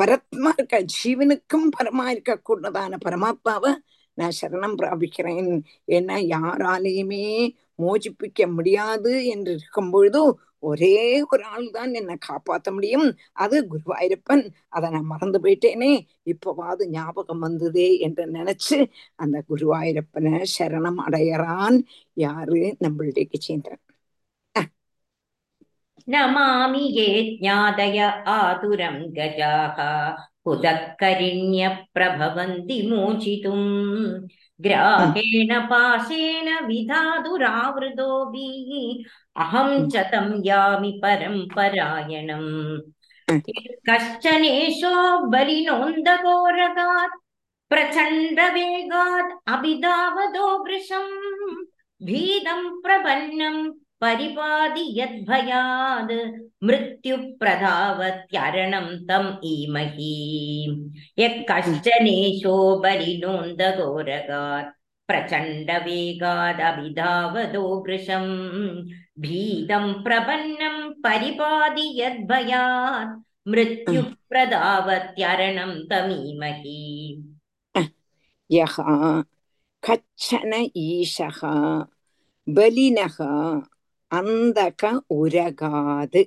[0.00, 3.76] பரத்மா இருக்க ஜீவனுக்கும் பரமா இருக்க கூடதான பரமாத்மாவை
[4.14, 5.62] நான் சரணம் பிராபிக்கிறேன்.
[5.86, 13.16] ஏன்னா யாராலையுமே மோஜிப்பிக்க முடியாது என்று இருக்கும் பொழுது ஒரே ஒரு ஆள் தான் என்னை காப்பாற்ற முடியும்.
[13.32, 14.50] அது குருவாயிருப்பன்.
[14.68, 16.06] அதை நான் மறந்து போயிட்டேனே.
[16.24, 22.76] இப்பவாது ஞாபகம் வந்ததே என்று நினைச்சு அந்த குருவாயிருப்பனை சரணம் அடையறான் யாரு?
[22.80, 23.84] நம்மளுடைய கிச்சேந்திரன்
[26.06, 29.78] நமாமி ஏ ஜாதய ஆதுரம் கஜாக.
[30.44, 34.26] புதக்கரிண்ய பிரபவந்தி மூச்சிதும்.
[34.65, 38.69] ग्राहेण पाशेन विधातुरावृतोभिः
[39.43, 42.51] अहं च तं यामि परम्परायणम्
[43.89, 44.93] कश्चनेशो
[45.33, 47.19] बलिनोन्दघोरगात्
[47.71, 51.11] प्रचण्डवेगात् अभिधावदो वृषम्
[52.07, 53.55] भीतं प्रपन्नं
[54.01, 56.13] परिपादि यद्भयाद्
[56.67, 60.15] मृत्युप्रधावत्यरणं तम् ईमहि
[61.19, 64.69] यः कश्चनेशो बलिनोन्दघोरगात्
[65.07, 68.31] प्रचण्डवेगादभिधावदो वृषम्
[69.23, 73.13] भीतं प्रपन्नं परिपादि यद्भयात्
[73.51, 76.81] मृत्युप्रधावत्यरणं तमीमहि
[78.51, 78.75] यः
[79.87, 81.39] कच्छन ईशः
[82.55, 83.17] बलिनः
[84.12, 86.20] അന്തക ഉരകാത്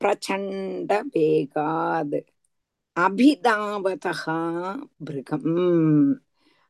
[0.00, 2.18] പ്രചണ്ഡ വേഗാത്
[2.96, 4.06] അഭിതാവത
[5.00, 5.44] ഭൃഗം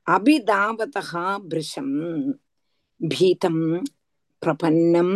[0.06, 0.98] അഭിതാവത
[1.44, 1.90] ഭൃശം
[3.00, 3.58] ഭീതം
[4.42, 5.10] പ്രപന്നം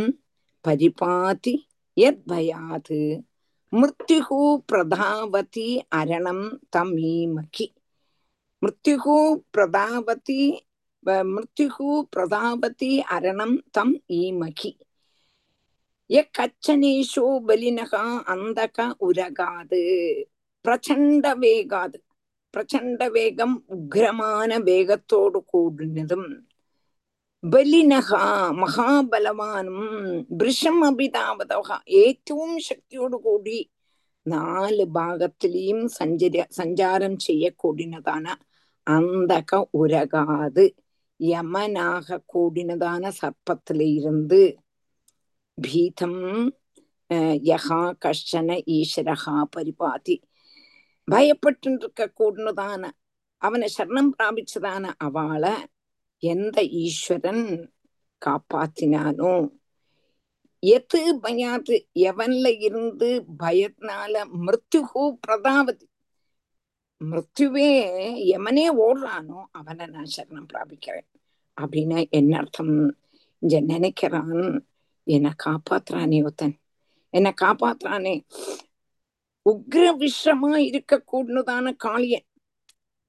[0.65, 1.55] പരിപാതി
[1.97, 2.99] യദ്ഭയാത്
[3.73, 6.41] മൃത്യുഹു പ്രധാവതി അരണം
[6.77, 7.67] തമീമഹി
[8.63, 9.17] മൃത്യുഹു
[9.55, 10.43] പ്രധാവതി
[11.27, 14.73] മൃത്യുഹു പ്രധാവതി അരണം തം ഈമഹി
[16.11, 17.93] യക്കച്ഛനീശോ ബലിനഹ
[18.29, 19.81] അന്ധക ഉരകാത്
[20.65, 21.99] പ്രചണ്ഡ വേഗാത്
[22.55, 26.23] പ്രചണ്ഡ വേഗം ഉഗ്രമാന വേഗത്തോട് കൂടുന്നതും
[27.43, 28.11] ബലിനഹ
[28.61, 29.79] മഹാബലവാനും
[30.39, 31.69] വൃഷമഭിതാപതഹ
[32.01, 33.59] ഏറ്റവും ശക്തിയോട് കൂടി
[34.27, 38.33] നാല് ഭാഗത്തിലെയും സഞ്ചരി സഞ്ചാരം ചെയ്യക്കൂടിനതാണ്
[38.87, 40.65] അന്തക ഉരകാത്
[41.21, 44.41] യമനാக கூடினதான சர்ப்பத்திலிருந்து
[45.59, 46.21] பீதம்
[47.47, 50.17] யகா கஷ்டன ஈஸ்வரகா பரிபாதி
[51.09, 52.91] பயப்பட்டு இருக்க கூடினதான
[53.43, 55.55] அவனை சரணம் பிராபிச்சதான அவளை
[56.23, 57.45] எந்த ஈஸ்வரன்
[58.23, 59.35] காப்பாத்தினானோ
[60.63, 61.75] எது பயாது
[62.07, 64.15] எவன்ல இருந்து பயத்தினால
[64.45, 65.87] மிருத்யுகு பிரதாவதி
[67.01, 67.71] மிருத்யுவே
[68.37, 71.09] எவனே ஓடுறானோ அவனை நான் சரணம் பிராபிக்கிறேன்
[71.57, 72.75] அப்படின்னா என்ன அர்த்தம்
[73.43, 74.41] இங்க நினைக்கிறான்
[75.07, 76.55] என்னை காப்பாத்துறானே ஒருத்தன்.
[77.15, 78.15] என்னை காப்பாத்துறானே.
[79.47, 82.27] உக்ர விஷமா இருக்க கூடதான காளியன்.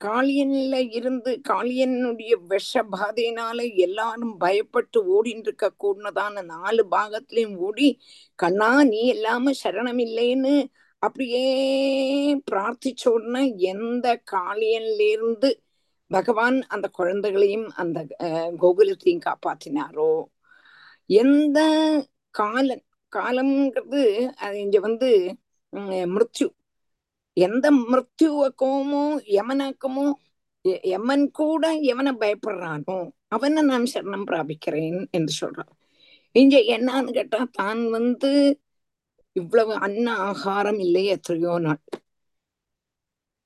[0.02, 7.88] காளியன்ல இருந்து காளியனுடைய விஷ பாதையினால எல்லாரும் பயப்பட்டு ஓடின்னு இருக்க கூடதான நாலு பாகத்திலையும் ஓடி
[8.40, 10.54] கண்ணா நீ இல்லாம சரணம் இல்லைன்னு
[11.02, 11.44] அப்படியே
[12.52, 15.50] பிரார்த்திச்சோடனா எந்த காளியன்ல இருந்து
[16.12, 20.12] பகவான் அந்த குழந்தைகளையும் அந்த அஹ், கோகுலத்தையும் காப்பாத்தினாரோ?
[21.10, 21.60] எந்த
[22.40, 24.02] காலன் காலம்ங்கிறது
[24.46, 25.10] அது இங்க வந்து
[26.14, 26.48] மிருத்யு.
[27.38, 29.04] எந்த மிருத்யுவக்கமோ
[29.38, 30.06] யமனாக்கமோ
[30.94, 32.98] யமன் கூட எவனை பயப்படுறானோ
[33.36, 35.72] அவனை நான் சரணம் பிராபிக்கிறேன் என்று சொல்றான்.
[36.36, 38.32] இங்க என்னன்னு கேட்டா தான் வந்து
[39.36, 41.82] இவ்வளவு அன்ன ஆகாரம் இல்லையே எத்தனையோ நாள்.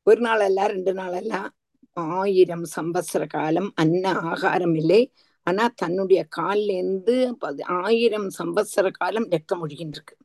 [0.08, 1.34] ஒரு நாள் அல்ல ரெண்டு நாள் அல்ல.
[1.98, 5.02] ஆயிரம் சம்பத்சர காலம் அன்ன ஆகாரம் இல்லை.
[5.44, 10.16] ஆனா தன்னுடைய கால்ல இருந்து பதி- ஆயிரம் சம்பத்சர காலம் ரத்தம் ஒழுகின்றிருக்கு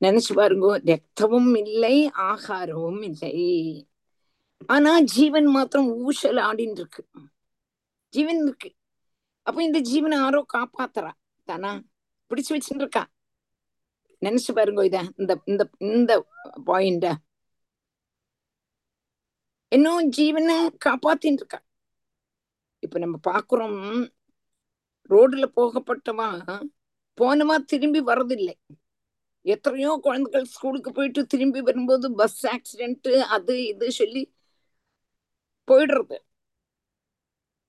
[0.00, 3.88] நினைச்சு பாருங்க ரத்தமும் இல்லை ஆகாரமும் இல்லை.
[4.66, 7.06] ஆனா ஜீவன் மாத்திரம் ஊசல் ஆடின்னு இருக்கு
[8.08, 8.74] ஜீவன் இருக்கு.
[9.42, 11.10] அப்ப இந்த ஜீவனை யாரோ காப்பாத்துறா?
[11.44, 11.82] தானா?
[12.30, 13.06] பிடிச்சு வச்சுட்டு இருக்கா
[14.20, 16.26] நினைச்சு பாருங்க இத இந்த இந்த இந்த
[16.66, 17.12] பாயிண்ட.
[19.68, 21.60] இன்னும் ஜீவனை காப்பாத்தின்னு இருக்கா
[22.82, 23.78] இப்ப நம்ம பாக்குறோம்
[25.10, 26.28] ரோடுல போகப்பட்டவா
[27.18, 28.54] போனவா திரும்பி வர்றதில்லை
[29.44, 34.22] எத்தனையோ குழந்தைகள் ஸ்கூலுக்கு போயிட்டு திரும்பி வரும்போது பஸ் ஆக்சிடென்ட் அது இது சொல்லி
[35.68, 36.16] போயிடுறது.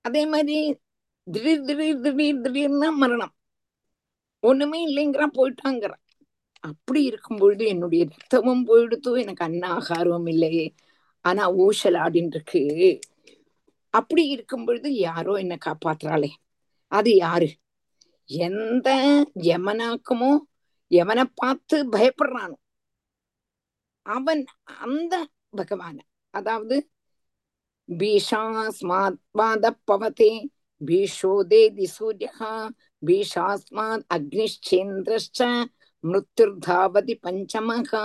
[0.04, 0.56] அதே மாதிரி
[1.26, 3.34] திடீர் திடீர் திடீர் திடீர்னு மரணம்.
[4.42, 6.02] ஒண்ணுமே இல்லைங்கிறா போயிட்டாங்கிறான்
[6.64, 10.66] அப்படி இருக்கும் பொழுது என்னுடைய ரத்தமும் போயிடுத்து எனக்கு அன்ன ஆகாரமும் இல்லையே.
[11.24, 12.60] ஆனா ஊசல் ஆடின்னு இருக்கு
[13.94, 16.30] அப்படி இருக்கும் பொழுது யாரோ என்ன காப்பாத்துறாளே.
[16.92, 17.48] அது யாரு?
[18.28, 18.88] எந்த
[19.40, 20.32] யமனாக்குமோ
[20.90, 22.56] எவனை பார்த்து பயப்படுறானோ.
[24.06, 24.42] அவன்
[24.80, 25.14] அந்த
[25.56, 25.98] பகவான
[26.34, 26.76] அதாவது
[27.88, 29.20] பீஷாஸ்மாத்
[29.86, 30.32] பவதே
[30.80, 32.52] பீஷோ தேதி சூரியகா
[33.06, 35.40] பீஷாஸ்மாத் அக்னிச்சேந்திரஷ்ச
[36.04, 38.04] மிருத்யுர்தாவதி பஞ்சமகா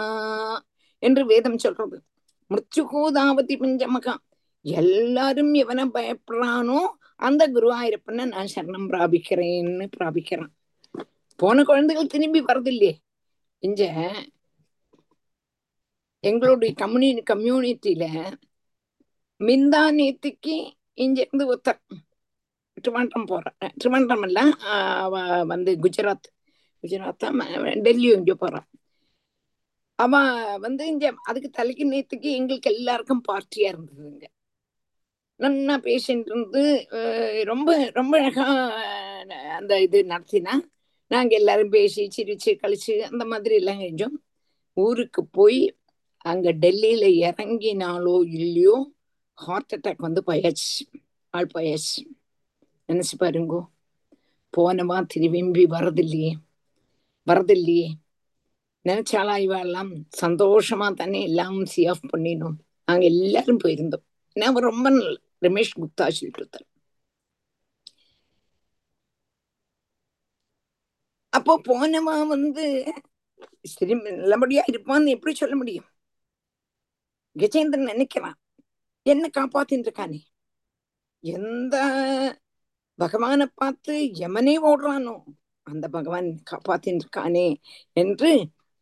[1.04, 1.98] என்று வேதம் சொல்றது.
[2.50, 4.16] மிருத்யுகோதாவதி பஞ்சமகா
[4.66, 6.80] எல்லாரும் எவனை பயப்படுறானோ
[7.28, 10.52] அந்த குருவாயிருப்பன நான் சரணம் பிராபிக்கிறேன்னு பிராபிக்கிறான்.
[11.40, 12.94] போன குழந்தைகள் திரும்பி வரதில்லையே.
[13.64, 13.84] இங்க
[16.24, 18.06] எங்களுடைய கம்யூனி கம்யூனிட்டியில
[19.42, 20.56] மிந்தா நேத்திக்கு
[20.94, 21.80] இங்கிருந்து ஒருத்தர்
[22.78, 24.40] ட்ரிவாண்டம் போறான் ட்ரிவாண்டம் அல்ல
[25.04, 26.28] அவ வந்து குஜராத்
[26.84, 27.26] குஜராத்
[27.86, 28.68] டெல்லியும் இங்க போறான்.
[30.00, 30.14] அவ
[30.58, 34.28] வந்து இங்க அதுக்கு தலைக்கு நேத்துக்கு எங்களுக்கு எல்லாருக்கும் பார்ட்டியா இருந்ததுங்க
[35.40, 36.64] நன்னா பேஷண்ட் இருந்து
[37.46, 38.46] ரொம்ப ரொம்ப அழகா
[39.58, 40.54] அந்த இது நடத்தினா.
[41.12, 44.16] நாங்க எல்லாரும் பேசி சிரிச்சு கழிச்சு அந்த மாதிரி எல்லாம் செஞ்சோம்
[44.78, 45.62] ஊருக்கு போய்
[46.26, 48.76] அங்க டெல்லியில இறங்கினாலோ இல்லையோ
[49.38, 50.78] ஹார்ட் அட்டாக் வந்து பயாச்சு.
[51.34, 52.02] ஆள் பயாச்சு.
[52.90, 53.60] நினைச்சு பாருங்கோ.
[54.54, 56.32] போனவா திரும்பி வரதில்லையே.
[57.28, 57.88] வரதில்லையே.
[58.86, 62.58] நினைச்சாலா இவெல்லாம் சந்தோஷமா தானே எல்லாம் சி ஆஃப் பண்ணினோம்.
[62.86, 64.06] நாங்க எல்லாரும் போயிருந்தோம்.
[64.36, 66.62] நான் ரொம்ப நல்ல ரமேஷ் குப்தா சொல்லிட்டு
[71.34, 72.66] அப்போ போனவா வந்து
[73.74, 75.88] சரி நல்லபடியா இருப்பான்னு எப்படி சொல்ல முடியும்?
[77.36, 78.38] கஜேந்திரன் நினைக்கிறான்
[79.06, 80.20] என்ன காப்பாத்தின்னு இருக்கானே
[81.24, 81.76] எந்த
[83.00, 85.16] பகவானை பார்த்து யமனே ஓடுறானோ
[85.68, 87.48] அந்த பகவான் காப்பாத்தின்னு இருக்கானே
[87.98, 88.32] என்று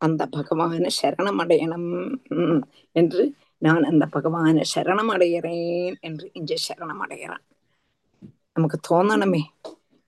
[0.02, 1.88] அந்த பகவான சரணம் அடையணும்
[2.36, 2.62] உம்,
[2.96, 3.24] என்று
[3.58, 7.44] நான் அந்த பகவான சரணம் அடைகிறேன் என்று இங்க சரணம் அடைகிறான்
[8.54, 9.42] நமக்கு தோணணுமே.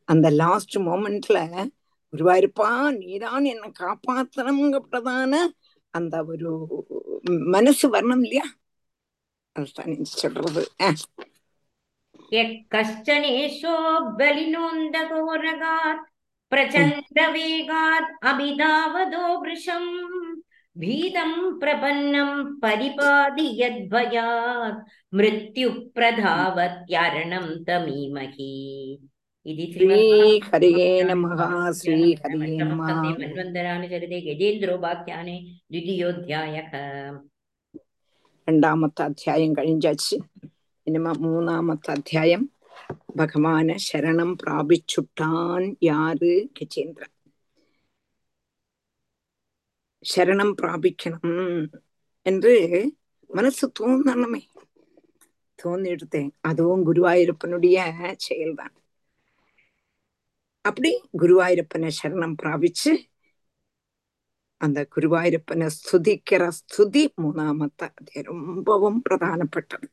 [0.05, 1.67] அந்த லாஸ்ட் மூமெண்ட்ல
[2.13, 5.35] குருவாயிருப்பா நீதான் என்னை காப்பாத்தணுங்கிறதான
[5.89, 6.85] அந்த ஒரு
[7.23, 8.43] மனசு வரணும் இல்லையா?
[9.51, 10.67] அதுதான் சொல்றது.
[12.73, 13.75] கஷ்டனேஷோ
[14.17, 16.03] பலினோந்த கோரகாத்
[16.55, 20.38] பிரச்சண்ட வேகாத் அபிதாவதோ விஷம்
[20.78, 22.30] भीतं प्रपन्नं
[22.62, 24.80] परिपादि यद्भयात्
[25.16, 28.52] मृत्युप्रधावत्यारणं तमीमहि
[29.46, 31.40] इति श्रीहरये नमः
[31.80, 32.88] श्रीहरये नमः
[33.20, 35.36] मन्वन्तरानुचरिते गजेन्द्रोपाख्याने
[35.72, 36.72] द्वितीयोऽध्यायः
[38.48, 40.16] രണ്ടാമത്തെ അധ്യായം കഴിഞ്ഞാച്ച്
[40.86, 42.42] ഇനിമ മൂന്നാമത്തെ അധ്യായം
[43.20, 47.10] ഭഗവാന് ശരണം പ്രാപിച്ചുട്ടാൻ യാര് ഗജേന്ദ്രൻ
[50.05, 51.67] சரணம் பிராபிக்கணும்
[52.21, 52.53] என்று
[53.27, 54.41] மனசு தோணணுமே
[55.55, 57.77] தோண்டி எடுத்தேன் அதுவும் குருவாயூரப்பனுடைய
[58.29, 58.75] செயல்தான்.
[60.61, 62.91] அப்படி குருவாயூரப்பனை சரணம் பிராபிச்சு
[64.57, 69.87] அந்த குருவாயூரப்பனை ஸ்துதிக்கிற ஸ்துதி மூணாமத்தை அது ரொம்பவும் பிரதானப்பட்டது.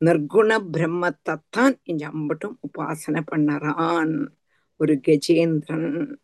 [0.00, 4.14] நிர்குண பிரம்மத்தைத்தான் இங்க அம்பட்டும் உபாசனை பண்ணறான்
[4.76, 6.16] ஒரு கஜேந்திரன்.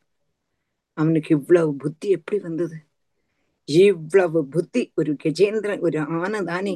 [0.98, 2.78] அவனுக்கு இவ்வளவு புத்தி எப்படி வந்தது?
[3.64, 6.74] இவ்வளவு புத்தி ஒரு கஜேந்திரன் ஒரு ஆனை தானே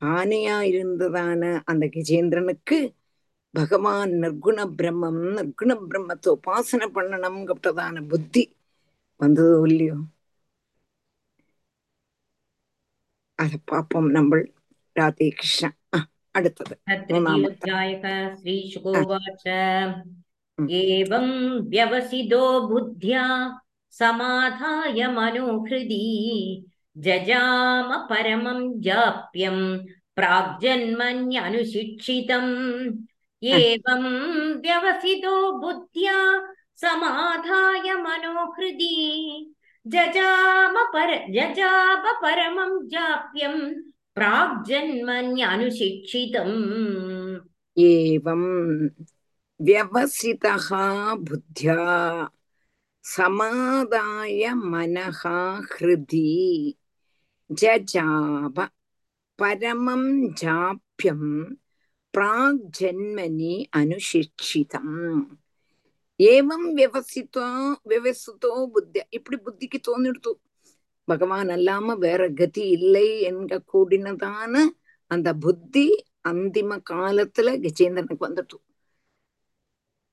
[0.00, 2.78] ஆனையா இருந்ததான அந்த கஜேந்திரனுக்கு
[3.50, 8.42] பகவான் நிர்குண பிரம்மம் நிர்குண பிரம்மத்தை உபாசனை பண்ணணும்ங்கப்பட்டதான புத்தி
[9.20, 9.96] வந்ததோ இல்லையோ?
[13.38, 14.36] அத பாப்போம் நம்ம
[15.00, 15.70] ராதே கிருஷ்ணா.
[16.30, 16.74] அடுத்தது.
[18.36, 18.56] ஸ்ரீ
[20.58, 21.34] ஏவம்
[21.70, 22.40] व्यवसितो
[23.99, 26.03] समाधाय मनोहृदि
[27.05, 29.57] जजाम परमं जाप्यं
[30.15, 32.53] प्राग्जन्मन्यनुशिक्षितम्
[33.43, 34.03] एवं
[34.63, 36.17] व्यवसितो बुद्ध्या
[36.81, 38.95] समाधाय मनोहृदि
[39.85, 43.55] जजाम पर जजाप परमं जाप्यं
[44.15, 46.57] प्राग्जन्मन्यनुशिक्षितम्
[47.77, 48.43] एवं
[49.59, 50.67] व्यवसितः
[51.29, 51.77] बुद्ध्या
[53.16, 56.28] சமாதாய மனகா ஹிருதி
[57.60, 58.66] ஜஜாப
[59.42, 61.30] பரமம் ஜாப்பியம்
[62.14, 64.98] பிராக் ஜன்மனி அனுஷிட்சிதம்
[66.18, 67.46] ஏவம் விவசித்தோ
[67.88, 69.00] விவசித்தோ புத்தி.
[69.10, 70.32] இப்படி புத்திக்கு தோணிடுத்து
[71.04, 74.54] பகவான் அல்லாம வேற கதி இல்லை என்க கூடினதான
[75.06, 78.67] அந்த புத்தி அந்திம காலத்துல கஜேந்திரனுக்கு வந்துடுது.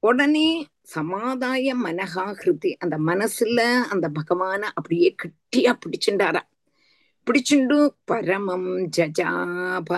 [0.08, 0.50] உடனே
[0.82, 3.60] சமாதாய மனகா ஹிருதி அந்த மனசுல
[3.92, 6.42] அந்த பகவான அப்படியே கட்டியா பிடிச்சுண்டாரா.
[7.26, 7.78] பிடிச்சுண்டு
[8.12, 9.90] பரமம் ஜஜாப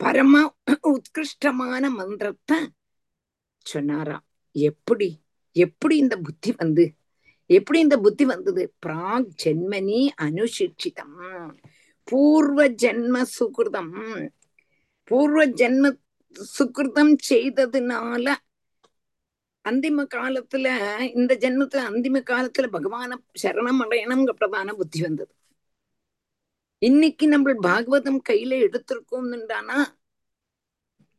[0.00, 0.54] பரம
[0.92, 2.58] உத்கிருஷ்டமான மந்திரத்தை
[3.62, 4.18] சொன்னாரா.
[4.52, 5.08] எப்படி
[5.52, 6.84] எப்படி இந்த புத்தி வந்து
[7.46, 8.62] எப்படி இந்த புத்தி வந்தது?
[8.86, 11.14] பிராக் ஜென்மனி அனுசிட்சிதம்
[12.08, 13.94] பூர்வ ஜென்ம சுகிருதம்.
[15.08, 15.84] பூர்வ ஜென்ம
[16.58, 18.26] சுகிருதம் செய்ததுனால
[19.66, 20.66] அந்திம காலத்துல
[21.14, 23.10] இந்த ஜென்மத்துல அந்திம காலத்துல பகவான
[23.42, 25.32] சரணம் அடையணும்ங்கிறதான புத்தி வந்தது.
[26.78, 29.78] இன்னைக்கு நம்ம பாகவதம் கையில எடுத்திருக்கோம்னுண்டானா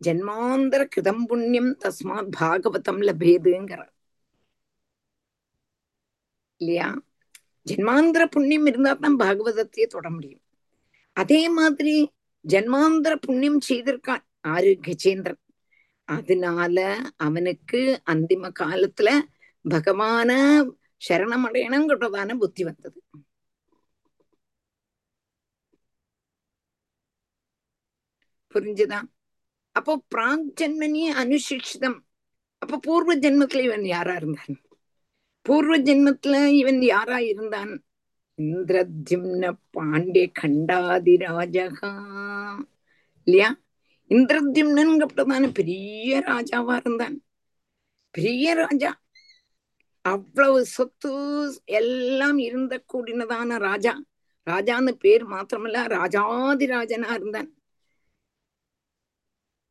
[0.01, 3.81] ஜென்மாந்தர கிருதம் புண்ணியம் தஸ்மாத் பாகவதம் லபேதுங்கிற
[6.61, 6.89] இல்லையா?
[7.65, 10.43] ஜென்மாந்திர புண்ணியம் இருந்தா தான் பாகவதத்தையே தொட முடியும்.
[11.13, 11.95] அதே மாதிரி
[12.45, 15.41] ஜென்மாந்திர புண்ணியம் செய்திருக்கான் ஆறு கஜேந்திரன்
[16.07, 16.77] அதனால
[17.17, 19.09] அவனுக்கு அந்திம காலத்துல
[19.65, 20.31] பகவான
[21.09, 22.99] சரணம் அடையணுங்கிறதான புத்தி வந்தது.
[28.55, 29.07] புரிஞ்சுதான்
[29.75, 31.97] அப்போ பிராக் ஜென்மனி அனுசிக்ஷிதம்
[32.61, 34.55] அப்ப பூர்வ ஜென்மத்துல இவன் யாரா இருந்தான்?
[35.41, 37.73] பூர்வ ஜென்மத்துல இவன் யாரா இருந்தான்?
[38.39, 39.43] இந்திரத்யும்ன
[39.77, 41.91] பாண்டே கண்டாதி ராஜகா
[44.09, 47.23] இந்திரத்யும்னன் இந்திரத்யும்னங்கப்பட்டதான பெரிய ராஜாவா இருந்தான்.
[48.11, 49.01] பெரிய ராஜா.
[50.01, 54.03] அவ்வளவு சொத்து எல்லாம் இருந்த கூடினதான ராஜா.
[54.49, 57.53] ராஜான்னு பேர் மாத்திரமல்ல ராஜாதிராஜனா இருந்தான்.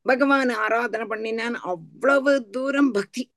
[0.03, 1.55] பகவான் ஆராதனை பண்ணினான்.
[1.55, 3.33] அவ்வளவு தூரம் பக்தி.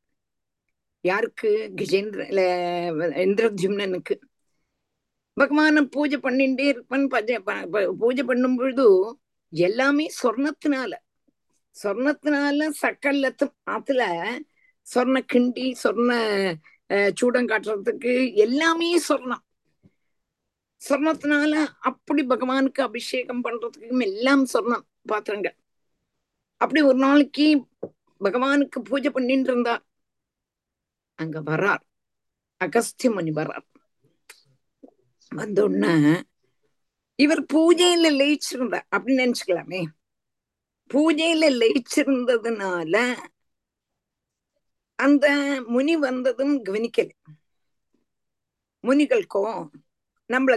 [1.02, 1.72] யாருக்கு?
[1.76, 2.30] கஜேந்திர
[3.16, 4.20] இந்திரத்யும்னனுக்கு.
[5.42, 7.08] பகவான பூஜை பண்ணிட்டே இருப்பன்.
[7.08, 9.18] பஜ- ப- ப- பூஜை பண்ணும் பொழுது
[9.54, 10.92] எல்லாமே சொர்ணத்தினால.
[11.76, 14.02] சொர்ணத்தினால சக்கல்லத்தும் ஆத்துல
[14.88, 16.12] சொர்ண கிண்டி சொர்ண
[16.90, 19.44] அஹ், சூடம் காட்டுறதுக்கு எல்லாமே சொர்ணம்.
[20.82, 25.58] சொர்ணத்தினால அப்படி பகவானுக்கு அபிஷேகம் பண்றதுக்கும் எல்லாம் சொர்ணம் பாத்திரங்கள்.
[26.62, 27.46] அப்படி ஒரு நாளைக்கு
[28.22, 29.76] பகவானுக்கு பூஜை பண்ணிட்டு இருந்தா
[31.20, 31.84] அங்க வர்றார்.
[32.62, 33.66] அகஸ்திய முனி வரார்
[35.32, 35.94] வந்தோடனே
[37.20, 39.82] இவர் பூஜையில லயிச்சிருந்தார் அப்படின்னு நினைச்சுக்கலாமே.
[40.92, 42.96] பூஜையில லயிச்சிருந்ததுனால
[45.00, 45.26] அந்த
[45.68, 47.10] முனி வந்ததும் கவனிக்கல.
[48.84, 49.44] முனிகளுக்கோ
[50.30, 50.56] நம்மள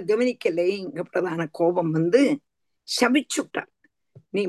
[1.11, 2.23] பிரதான கோபம் வந்து
[2.89, 3.71] சபிச்சுட்டார்
[4.31, 4.43] நீ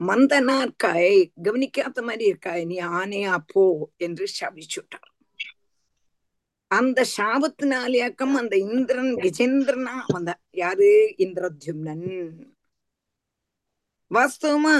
[0.00, 2.62] மந்தனா இருக்காய் கவனிக்காத மாதிரி இருக்காய்.
[2.64, 3.64] நீ ஆனையா போ
[3.96, 5.09] என்று சபிச்சுட்டார்
[6.70, 11.14] அந்த சாபத்தினாலேயாக்கம் அந்த இந்திரன் கஜேந்திரனா வந்த யாரு?
[11.18, 12.06] இந்திரத்யும்னன்.
[14.10, 14.74] வாஸ்தவமா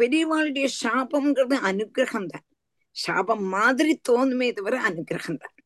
[0.00, 2.46] பெரியவாளுடைய சாபம்ங்கிறது அனுகிரகம் தான்.
[2.90, 5.56] சாபம் மாதிரி தோணுமே தவிர அனுகிரகம் தான்.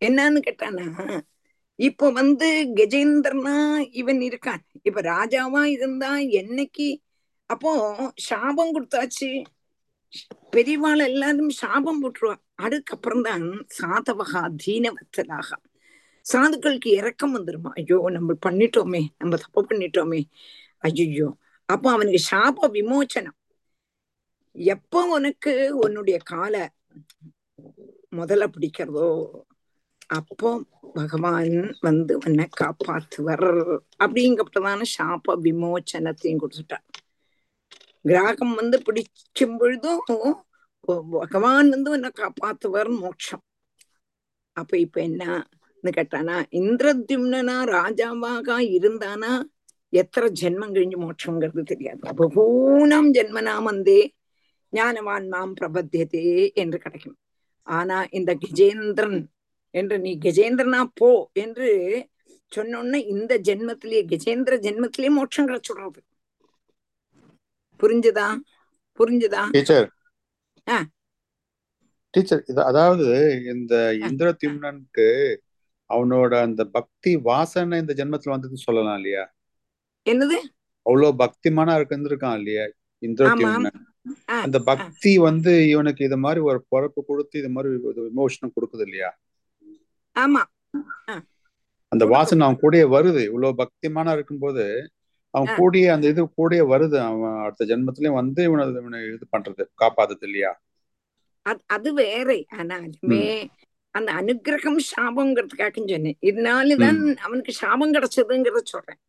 [0.00, 1.20] என்னன்னு கேட்டானா
[1.78, 3.56] இப்ப வந்து கஜேந்திரனா
[3.92, 4.62] இவன் இருக்கான்.
[4.82, 6.88] இப்ப ராஜாவா இருந்தா என்னைக்கு?
[7.50, 7.72] அப்போ
[8.16, 9.30] சாபம் கொடுத்தாச்சு.
[10.52, 12.36] பெரியவாள் எல்லாரும் சாபம் போட்டுருவா.
[12.62, 13.46] அதுக்கப்புறம்தான்
[13.80, 15.48] சாதவகா தீனவத்தலாக
[16.26, 17.70] சாதுக்களுக்கு இறக்கம் வந்துருமா.
[17.80, 20.20] ஐயோ நம்ம பண்ணிட்டோமே நம்ம தப்பு பண்ணிட்டோமே.
[20.78, 21.28] ஐயோ
[21.68, 23.38] அப்போ அவனுக்கு சாப விமோச்சனம்.
[24.56, 26.64] எப்போ உனக்கு உன்னுடைய காலை
[28.16, 29.08] முதல்ல பிடிக்கிறதோ
[30.06, 30.48] அப்போ
[30.94, 33.46] பகவான் வந்து உன்னை காப்பாத்துவர்.
[34.04, 36.84] அப்படிங்கப்பட்டதான சாப விமோச்சனத்தையும் கொடுத்துட்டார்.
[38.04, 40.02] கிராகம் வந்து பிடிக்கும் பொழுதும்
[41.14, 43.44] பகவான் வந்து உன்னை காப்பாத்துவர் மோட்சம்
[44.56, 45.44] அப்ப இப்ப என்ன
[45.84, 49.32] கேட்டானா இந்திரத்யும்னா ராஜாவாக இருந்தானா
[49.92, 54.00] எத்தனை ஜென்மம் கழிஞ்சு மோட்சங்கிறது தெரியாது பகூனாம் ஜென்மனாம் வந்தே
[54.72, 56.24] ஞானவான் மாம் பிரபத்தியதே
[56.54, 57.18] என்று கிடைக்கும்
[57.68, 59.20] ஆனா இந்த கஜேந்திரன்
[59.74, 61.68] என்று நீ கஜேந்திரனா போ என்று
[62.52, 66.00] சொன்னோன்ன இந்த ஜென்மத்திலேயே கஜேந்திர ஜென்மத்திலேயே மோட்சம் கிடைச்சுடுறது
[67.84, 68.26] புரிஞ்சுதா?
[69.00, 69.42] புரிஞ்சுதா?
[69.54, 69.88] டீச்சர்.
[72.14, 73.06] டீச்சர் இது அதாவது
[73.52, 73.74] இந்த
[74.04, 75.06] இந்திரத்யும்னனுக்கு
[75.90, 79.24] அவனோட அந்த பக்தி வாசனை இந்த ஜென்மத்துல வந்ததுன்னு சொல்லலாம் இல்லையா?
[80.06, 80.38] என்னது?
[80.86, 82.64] அவ்வளவு பக்திமானா இருந்திருக்கான் இல்லையா
[83.02, 83.80] இந்திரத்யும்னன்
[84.28, 88.84] ஆ, அந்த பக்தி வந்து இவனுக்கு இது மாதிரி ஒரு பொறப்பு கொடுத்து இது மாதிரி ஒரு விமோசனம் கொடுக்குது
[88.86, 89.10] இல்லையா?
[90.16, 90.42] ஆமா.
[91.92, 93.22] அந்த வாசனை அவன் கூடயே வருது.
[93.28, 94.64] இவ்வளவு பக்திமானா இருக்கும்போது
[95.36, 95.56] அவன்.
[95.58, 96.98] கூடயே அந்த இது கூடயே வருது.
[97.10, 100.52] அவன் அடுத்த ஜென்மத்திலயும் வந்து இவனை இவனை இது பண்றது காப்பாத்துது இல்லையா?
[101.76, 102.28] அது வேற.
[102.58, 103.24] ஆனாலுமே
[103.94, 106.18] அந்த அனுகிரகம் சாபங்கிறதுக்காக சொன்னேன்.
[106.28, 109.00] இதனாலதான் அவனுக்கு சாபம் கிடைச்சதுங்கிறத சொல்றேன்.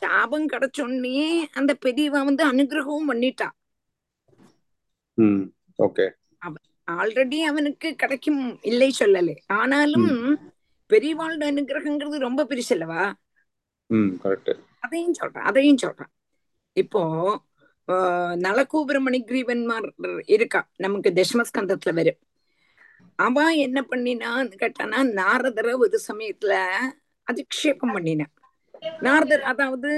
[0.00, 1.18] சாபம் கிடைச்சோடனே
[1.52, 3.56] அந்த பெரியவன் வந்து அனுகிரகமும் பண்ணிட்டான்
[5.78, 6.06] ஓகே.
[6.90, 9.34] ஆல்ரெடி அவனுக்கு கிடைக்கும் இல்லை சொல்லலை.
[9.46, 10.08] ஆனாலும்
[10.90, 13.02] பெரியவாளோட அனுகிரகங்கிறது ரொம்ப பெருசல்லவா
[14.78, 16.10] அதையும் சொல்றேன் அதையும் சொல்றேன்.
[16.76, 17.00] இப்போ
[18.40, 19.86] நலகோபுரமணி கிரீவன்மார்
[20.26, 22.20] இருக்கா நமக்கு தசமஸ்கந்தத்துல வரும்
[23.18, 26.52] அவ என்ன பண்ணினான்னு கேட்டானா நாரதரை ஒரு சமயத்துல
[27.26, 28.32] அதிக்ஷேபம் பண்ணினான்.
[29.00, 29.90] நாரதர் அதாவது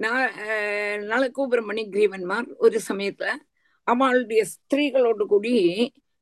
[0.00, 0.98] நா- ஆஹ்,
[1.90, 3.28] கிரீவன்மார் ஒரு சமயத்துல
[3.86, 5.54] அவளுடைய ஸ்திரீகளோடு கூடி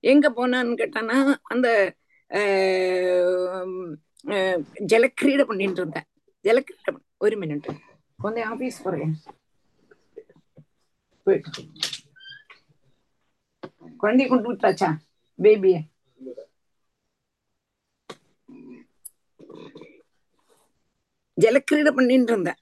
[0.05, 1.69] எங்க போனான்னு கேட்டானா அந்த
[2.31, 3.91] ஆஹ்,
[4.25, 6.09] ஆஹ், ஜலக்கிரீடை பண்ணிட்டு இருந்தேன்
[7.21, 7.69] ஒரு மினிட்
[8.19, 9.15] கொஞ்சம் ஆபீஸ் போறேன்
[11.27, 11.63] போயிட்டு
[14.01, 14.91] குழந்தைய கொண்டு விட்டாச்சா
[15.39, 15.77] பேபிய
[21.39, 22.61] ஜலக்கிரீடை பண்ணிட்டு இருந்தேன்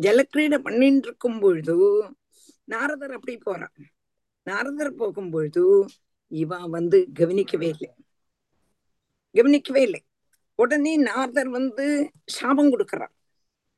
[0.00, 1.76] ஜலக்கிரீடை பண்ணிட்டு இருக்கும் பொழுது
[2.68, 3.76] நாரதர் அப்படி போறான்
[4.46, 5.62] நாரதர் போகும் பொழுது
[6.32, 7.90] இவ வந்து கவனிக்கவே இல்லை
[9.34, 10.00] கவனிக்கவே இல்லை
[10.54, 13.12] உடனே நாரதர் வந்து சாபம் கொடுக்கறார்.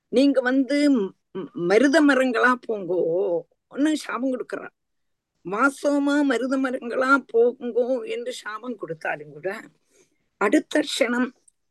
[0.09, 1.09] நீங்க வந்து
[1.55, 3.01] மருத மரங்களா போங்கோ
[3.68, 4.74] ஒன்னு சாபம் கொடுக்கறார்.
[5.45, 9.62] வாசமா மருத மரங்களா போங்கோ என்று சாபம் கொடுத்தாலும் கூட
[10.37, 11.29] அடுத்த க்ஷணம்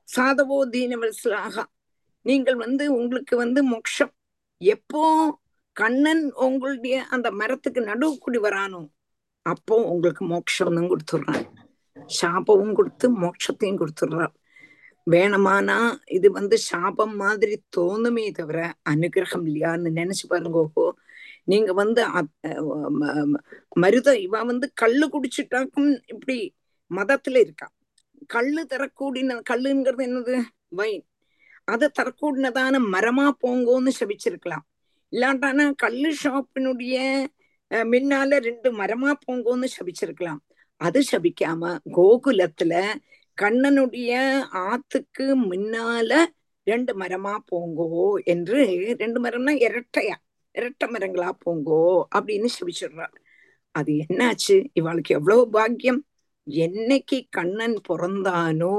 [0.08, 1.64] சாதவோ தீனவல்சலாக
[2.22, 4.14] நீங்கள் வந்து உங்களுக்கு வந்து மோட்சம்
[4.62, 5.04] எப்போ
[5.74, 8.82] கண்ணன் உங்களுடைய அந்த மரத்துக்கு நடுவுக்குடி வரானோ
[9.46, 11.46] அப்போ உங்களுக்கு மோட்சம் கொடுத்துடுறான்
[12.10, 14.34] சாபமும் கொடுத்து மோட்சத்தையும் கொடுத்துடுறான்
[15.08, 15.78] வேணுமானா
[16.10, 20.86] இது வந்து சாபம் மாதிரி தோணுமே தவிர அனுகிரகம் இல்லையான்னு நினைச்சு பாருங்க ஓஹோ.
[21.48, 22.02] நீங்க வந்து
[23.76, 26.38] மருத இவ வந்து கள்ளு குடிச்சிட்டாக்கும் இப்படி
[26.92, 27.68] மதத்துல இருக்கா.
[28.30, 30.36] கள்ளு தரக்கூடின கல்லுங்கிறது என்னது?
[30.72, 31.04] வைன்.
[31.68, 34.66] அதை தரக்கூடினதான மரமா போங்கோன்னு சபிச்சிருக்கலாம்.
[35.14, 36.98] இல்லாட்டானா கல்லு ஷாப்பினுடைய
[37.72, 40.42] அஹ், முன்னால ரெண்டு மரமா போங்கோன்னு சபிச்சிருக்கலாம்.
[40.82, 41.62] அது சபிக்காம
[41.98, 42.74] கோகுலத்துல
[43.38, 44.12] கண்ணனுடைய
[44.66, 46.12] ஆத்துக்கு முன்னால
[46.68, 47.90] ரெண்டு மரமா போங்கோ
[48.24, 48.60] என்று
[48.98, 50.16] ரெண்டு மரம்னா இரட்டையா
[50.56, 51.82] இரட்டை மரங்களா போங்கோ
[52.16, 53.16] அப்படின்னு சபிச்சிடுறார்
[53.76, 54.56] அது என்னாச்சு?
[54.80, 56.02] இவாளுக்கு எவ்வளவு பாக்கியம்?
[56.48, 58.76] என்னைக்கு கண்ணன் பிறந்தானோ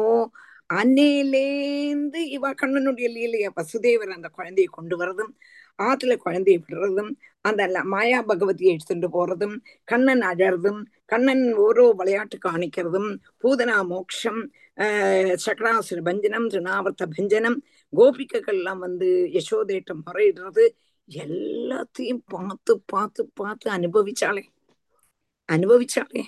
[0.71, 5.33] அன்னையிலேந்து இவா கண்ணனுடைய லீலைய வசுதேவர் அந்த குழந்தையை கொண்டு வரதும்
[5.79, 7.11] ஆத்துல குழந்தையை விடுறதும்
[7.41, 14.41] அந்த மாயா பகவதியை எடுத்துட்டு போறதும் கண்ணன் அழறதும் கண்ணன் ஓரோ விளையாட்டு காணிக்கிறதும் பூதனா மோக்ஷம்
[15.35, 17.59] சக்கராசுர பஞ்சனம் திருநாவர்த்த பஞ்சனம்
[17.93, 20.65] கோபிகைகள் வந்து யசோதேட்டம் முறையிடுறது
[21.09, 24.45] எல்லாத்தையும் பார்த்து பார்த்து பார்த்து அனுபவிச்சாளே.
[25.49, 26.23] அனுபவிச்சாளே.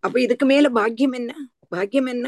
[0.00, 1.32] அப்ப இதுக்கு மேல பாக்கியம் என்ன?
[1.68, 2.26] பாக்கியம் என்ன?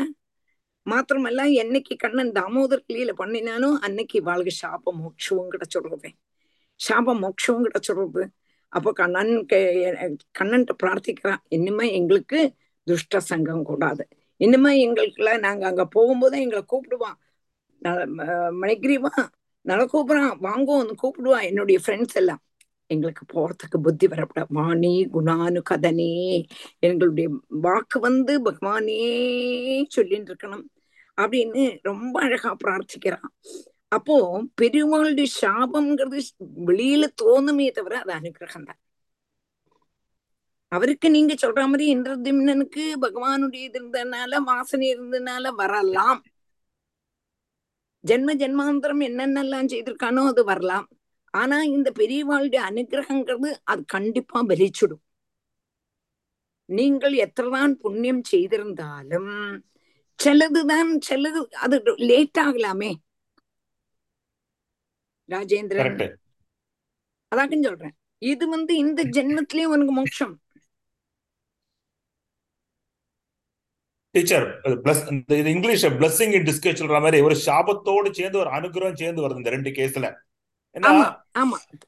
[0.91, 6.11] மாத்திரமல்ல என்னைக்கு கண்ணன் தாமோதர் லீல பண்ணினானோ அன்னைக்கு வாழ்க சாப மோட்சவும் கிடைச்சிடுறது
[6.89, 8.25] சாப மோட்சவும் கிடைச்சிடுறது
[8.69, 9.47] அப்போ கண்ணன்
[10.39, 12.55] கண்ணன்ட்ட பிரார்த்திக்கிறான் இனிமே எங்களுக்கு
[12.85, 14.09] துஷ்ட சங்கம் கூடாது.
[14.37, 17.19] இனிமே எங்களுக்குள்ள நாங்க அங்க போகும்போது எங்களை கூப்பிடுவான்
[17.83, 19.27] ந- ம- மணிகிரிவா
[19.61, 22.43] நல கூப்பிடுறான் வாங்குவோம் கூப்பிடுவான் என்னுடைய ஃப்ரெண்ட்ஸ் எல்லாம்.
[22.91, 26.13] எங்களுக்கு போறதுக்கு புத்தி வரப்பட வாணி குணானு கதனே
[26.81, 28.99] எங்களுடைய வாக்கு வந்து பகவானே
[29.89, 30.67] சொல்லிட்டு இருக்கணும்
[31.19, 33.29] அப்படின்னு ரொம்ப அழகா பிரார்த்திக்கிறான்.
[33.89, 34.17] அப்போ
[34.61, 36.19] பெருமாளுடைய சாபம்ங்கிறது
[36.67, 38.81] வெளியில தோணுமே தவிர அது அனுகிரகம் தான்.
[40.73, 46.21] அவருக்கு நீங்க சொல்ற மாதிரி இந்திரதிம்னனுக்கு பகவானுடைய இது இருந்ததுனால வாசனை இருந்ததுனால வரலாம்.
[48.05, 50.87] ஜென்ம ஜென்மாந்தரம் என்னென்னலாம் செய்திருக்கானோ அது வரலாம்.
[51.41, 55.03] ஆனா இந்த பெரியவாளுடைய அனுகிரகங்கிறது அது கண்டிப்பா பலிச்சுடும்.
[56.65, 59.31] நீங்கள் எத்தனைதான் புண்ணியம் செய்திருந்தாலும்
[60.25, 61.77] சிலதுதான் சிலது அது
[62.11, 62.91] லேட் ஆகலாமே.
[65.29, 66.17] ராஜேந்திரன்.
[67.33, 67.95] அதாக்கும் சொல்றேன்.
[68.19, 70.35] இது வந்து இந்த ஜென்மத்திலயே உனக்கு மோட்சம்.
[74.15, 74.47] Teacher
[75.53, 79.71] English blessing in disguise சொல்ற மாதிரி ஒரு சாபத்தோடு சேர்ந்து ஒரு அனுகிரகம் சேர்ந்து வருது இந்த ரெண்டு
[79.71, 80.09] கேஸ்ல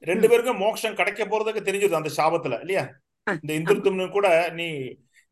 [0.00, 2.84] ரெண்டு பேருக்கும் மோட்சம் கிடைக்க போறதுக்கு தெரிஞ்சிருது அந்த சாபத்துல இல்லையா?
[3.42, 4.66] இந்த இந்திரத்தும்னு கூட நீ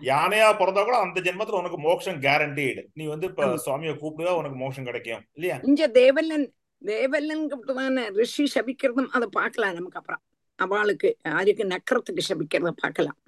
[0.00, 3.48] யானையா பிறந்தா கூட அந்த ஜென்மத்துல உனக்கு மோட்சம் கேரண்டீடு நீ வந்து இப்ப.
[3.66, 5.57] சுவாமியை கூப்பிடுவா உனக்கு மோட்சம் கிடைக்கும் இல்லையா?
[5.62, 6.46] இங்க தேவல்லன்
[6.82, 10.22] தேவல்லன் கூப்பிட்டுதான ரிஷி சபிக்கிறதும் அதை பார்க்கலாம் நமக்கு அப்புறம்.
[10.59, 13.18] அவளுக்கு யாருக்கு நக்கரத்துக்கு சபிக்கிறத பார்க்கலாம்.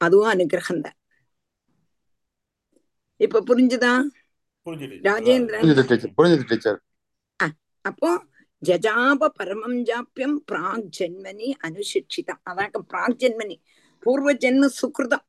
[0.00, 0.96] அதுவும் அனுகிரகம் தான்.
[3.20, 3.92] இப்ப புரிஞ்சுதா?
[4.66, 4.96] புரிஞ்சுது.
[5.08, 5.64] ராஜேந்திரன்.
[6.18, 6.78] புரிஞ்சுது டீச்சர்.
[7.84, 8.08] அப்போ
[8.62, 13.56] ஜஜாப பரமம் ஜாப்பியம் பிராக் ஜென்மனி அனுசிக்ஷிதம் அதாக்க பிராக் ஜென்மனி
[14.02, 15.24] பூர்வ ஜென்ம சுகிருதம்.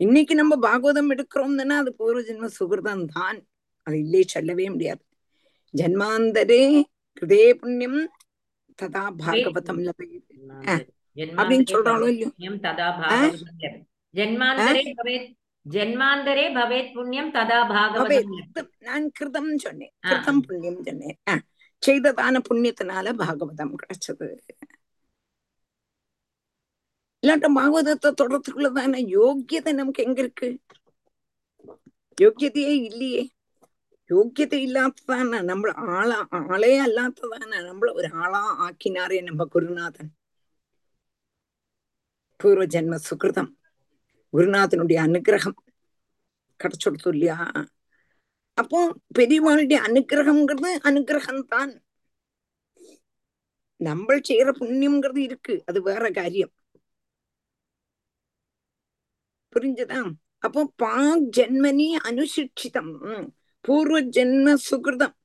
[0.00, 3.38] இன்னைக்கு நம்ம பாகவதம் எடுக்கிறோம்னா அது பூர்வ ஜென்ம சுகிருதம் தான்.
[3.86, 5.02] அது இல்லே சொல்லவே முடியாது.
[5.74, 6.62] ஜன்மாந்தரே
[7.16, 8.00] கிருதே புண்ணியம்
[8.78, 9.80] ததா பாகவதம்
[11.40, 12.30] அப்படின்னு சொல்றாளோ இல்லையோ?
[15.66, 18.32] ஜென்மாந்தரே பவேத் புண்ணியம் ததா பாகவதம்.
[18.88, 19.92] நான் கிருதம் சொன்னேன்.
[20.08, 21.18] கிருதம் புண்ணியம் சொன்னேன்.
[21.84, 24.28] ஆ, செய்ததான புண்ணியத்தினால பாகவதம் கிடைச்சது
[27.22, 30.48] இல்லாட்ட பாகவதத்தை தொடர்றதுக்குள்ளதான யோக்கியதை நமக்கு எங்க இருக்கு
[32.18, 33.22] யோக்கியதையே இல்லையே
[34.10, 36.18] யோக்கியதை இல்லாததான நம்மள ஆளா
[36.48, 40.10] ஆளே அல்லாததான நம்மள ஒரு ஆளா ஆக்கினாரே நம்ம குருநாதன்
[42.40, 43.50] பூர்வ ஜென்ம சுகிருதம்
[44.32, 45.58] குருநாதனுடைய அனுகிரகம்
[46.60, 47.38] கிடைச்சுடுத்து இல்லையா
[48.54, 48.80] அப்போ
[49.18, 51.72] பெரியவாளுடைய அனுகிரகம்ங்கிறது அனுகிரகம் தான்
[53.80, 55.54] நம்ம செய்யற புண்ணியம்ங்கிறது இருக்கு.
[55.66, 56.52] அது வேற காரியம்.
[59.52, 59.98] புரிஞ்சுதா?
[60.38, 62.94] அப்போ பாக் ஜென்மனி அனுசிட்சிதம்.
[63.64, 65.16] பூர்வ ஜென்ம சுகிருதம்.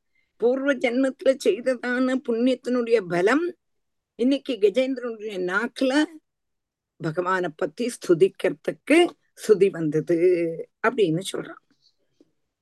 [0.41, 3.45] பூர்வ ஜென்மத்துல செய்ததான புண்ணியத்தினுடைய பலம்
[4.15, 5.93] இன்னைக்கு கஜேந்திரனுடைய நாக்குல
[6.97, 8.97] பகவானை பத்தி ஸ்துதிக்கிறதுக்கு
[9.41, 10.17] ஸ்துதி வந்தது
[10.87, 11.63] அப்படின்னு சொல்றான்.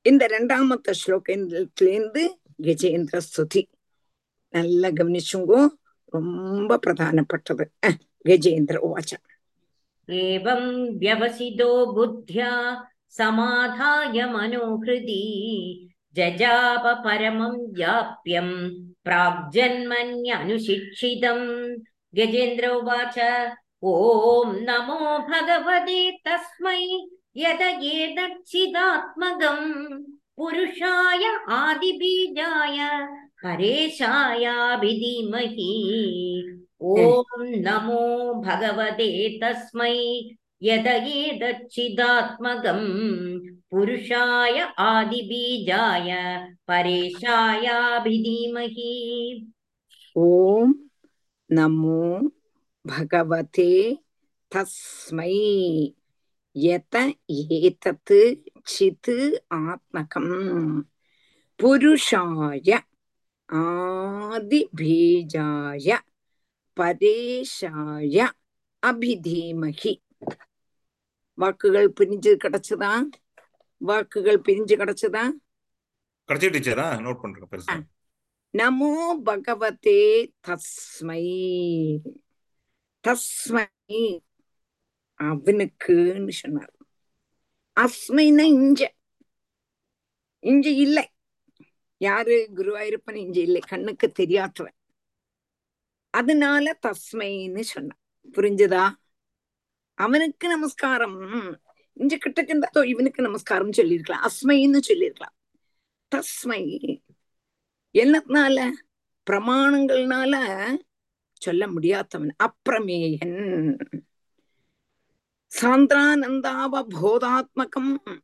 [0.06, 2.22] இந்த ரெண்டாமத்த ஸ்லோகத்திலேருந்து
[2.60, 3.62] கஜேந்திர ஸ்துதி
[4.54, 5.60] நல்லா கவனிச்சுங்கோ
[6.12, 9.12] ரொம்ப பிரதானப்பட்டது அஹ், கஜேந்திர உவாச்ச
[10.08, 10.62] एवं
[10.98, 12.50] व्यवसितो बुद्ध्या
[13.10, 15.22] समाधाय मनोहृदि
[16.16, 18.48] जजाप परमं व्याप्यं
[19.06, 21.46] प्राग्जन्मन्यनुशिक्षितम्
[22.14, 23.18] गजेन्द्र उवाच
[23.84, 26.82] ॐ नमो भगवते तस्मै
[27.39, 27.61] यद
[27.93, 29.65] एतच्चिदात्मकम्
[30.37, 31.23] पुरुषाय
[31.57, 32.79] आदिबीजाय
[33.43, 34.53] हरेशायाभिधीमहि
[36.93, 38.05] ॐ नमो
[38.45, 39.09] भगवते
[39.43, 39.97] तस्मै
[40.67, 42.87] यद एतच्चिदात्मकम्
[43.71, 44.57] पुरुषाय
[44.87, 46.09] आदिबीजाय
[46.71, 47.67] परेशायाभिधीमहि
[50.15, 50.73] ॐ
[51.49, 52.01] नमो
[52.85, 53.69] भगवते
[54.51, 55.37] तस्मै
[56.57, 60.81] யத ஏதத் சித் ஆத்மகம்?
[61.63, 62.79] புருஷாய
[63.53, 65.97] ஆதிபீஜாய
[66.79, 68.29] பரேஷாய
[68.87, 69.95] அபிதீமகி.
[71.33, 73.01] வாக்குகள் பிரிஞ்சு கிடைச்சதா?
[73.77, 75.31] வாக்குகள் பிரிஞ்சு கிடைச்சதா?
[76.27, 76.97] கிடைச்சி டீச்சரா?
[76.97, 77.89] நோட் பண்றேன்
[78.57, 81.23] நமோ பகவதே தஸ்மை.
[83.07, 84.19] தஸ்மை
[85.23, 86.73] அவனுக்குன்னு சொன்னார்.
[87.79, 88.87] அஸ்மைன்னா இஞ்ச
[90.41, 91.09] இஞ்ச இல்லை.
[91.97, 92.49] யாரு?
[92.55, 93.61] குருவாயிருப்பன் இஞ்ச இல்லை.
[93.61, 94.75] கண்ணுக்கு தெரியாதவன்.
[96.09, 97.99] அதனால தஸ்மைன்னு சொன்னான்.
[98.31, 98.91] புரிஞ்சுதா?
[99.93, 101.21] அவனுக்கு நமஸ்காரம்.
[101.95, 104.23] இஞ்ச கிட்டக்கு இருந்தா இவனுக்கு நமஸ்காரம் சொல்லியிருக்கலாம்.
[104.23, 105.35] அஸ்மைன்னு சொல்லியிருக்கலாம்.
[106.15, 106.99] தஸ்மை.
[107.93, 108.71] என்னத்தினால
[109.31, 110.35] பிரமாணங்கள்னால
[111.33, 112.35] சொல்ல முடியாதவன்.
[112.43, 114.01] அப்பிரமேயன்
[115.61, 118.19] சாந்திரானந்தாவ போதாத்மகம்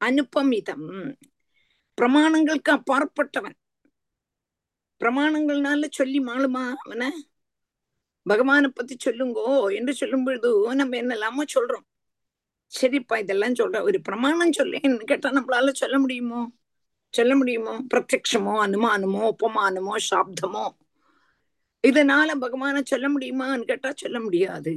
[0.00, 1.14] அனுபமிதம்.
[2.00, 3.56] பிரமாணங்களுக்கு அப்பாற்பட்டவன்.
[5.00, 7.10] பிரமாணங்கள்னால சொல்லி மாளுமா அவன?
[8.22, 11.86] பகவானை பத்தி சொல்லுங்கோ என்று சொல்லும் பொழுது நம்ம என்னெல்லாமோ சொல்றோம்.
[12.72, 16.52] சரிப்பா இதெல்லாம் சொல்ற ஒரு பிரமாணம் சொல்லேன்னு கேட்டா நம்மளால சொல்ல முடியுமோ?
[17.08, 17.74] சொல்ல முடியுமோ?
[17.94, 20.68] பிரத்யக்ஷமோ அனுமானமோ உபமானமோ சாப்தமோ?
[21.88, 24.72] இதனால பகவான சொல்ல முடியுமான்னு கேட்டா சொல்ல முடியாது.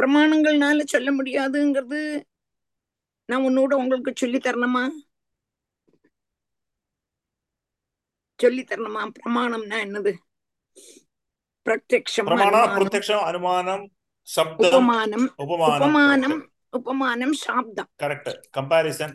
[0.00, 2.22] பிரமாணங்கள்னால சொல்ல முடியாதுங்கிறது
[3.24, 4.88] நான் உன்னோட உங்களுக்கு சொல்லி தரணுமா?
[8.36, 9.10] சொல்லி தரணுமா?
[9.18, 10.12] பிரமாணம்னா என்னது?
[11.64, 13.90] பிரத்யக்ஷம் அனுமானம்.
[14.56, 15.34] உபமானம்.
[15.36, 16.50] உபமானம்.
[16.70, 17.90] உபமானம் சாப்தம்.
[18.02, 19.14] கரெக்ட் கம்பாரிசன்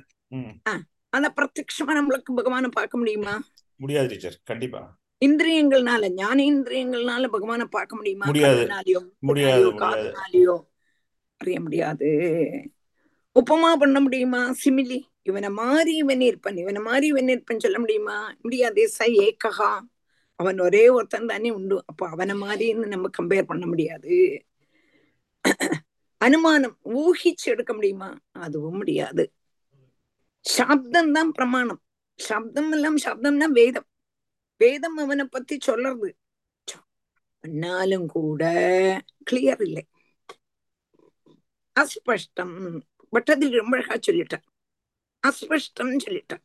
[1.09, 3.41] அந்த பிரத்யக்ஷமா நம்மளுக்கு பகவானை பார்க்க முடியுமா?
[3.75, 4.39] முடியாது டீச்சர்.
[4.43, 4.97] கண்டிப்பா.
[5.25, 8.25] இந்திரியங்கள்னால ஞானேந்திரியங்கள்னால பகவானை பார்க்க முடியுமா?
[8.25, 9.13] முடியாது.
[9.19, 9.71] முடியாது.
[9.71, 10.69] காதுனாலயோ?
[11.41, 12.09] அறிய முடியாது.
[13.35, 14.41] உப்புமா பண்ண முடியுமா?
[14.63, 14.99] சிமிலி.
[15.21, 16.57] இவனை மாறி இவன் இருப்பன்.
[16.57, 18.17] இவனை மாறி இவன் இருப்பன் சொல்ல முடியுமா?
[18.41, 18.81] முடியாது.
[18.99, 19.71] ச ஏக்ககா
[20.39, 21.77] அவன் ஒரே ஒருத்தன் தானே உண்டு.
[21.85, 24.15] அப்போ அவனை மாதிரின்னு நம்ம கம்பேர் பண்ண முடியாது.
[26.21, 26.75] அனுமானம்.
[26.97, 28.09] ஊகிச்சு எடுக்க முடியுமா?
[28.31, 29.23] அதுவும் முடியாது.
[30.45, 31.81] சாப்தம் தான் பிரமாணம்.
[32.19, 33.87] சப்தம் எல்லாம் சப்தம்னா வேதம்.
[34.61, 36.09] வேதம் அவனை பத்தி சொல்றது
[37.43, 38.43] பண்ணாலும் கூட
[39.31, 39.83] கிளியர் இல்லை.
[41.81, 42.55] அஸ்பஷ்டம்.
[43.11, 44.45] பட்டதில் ரொம்ப அழகா சொல்லிட்டார்
[45.23, 46.43] அஸ்பஷ்டம் சொல்லிட்டார்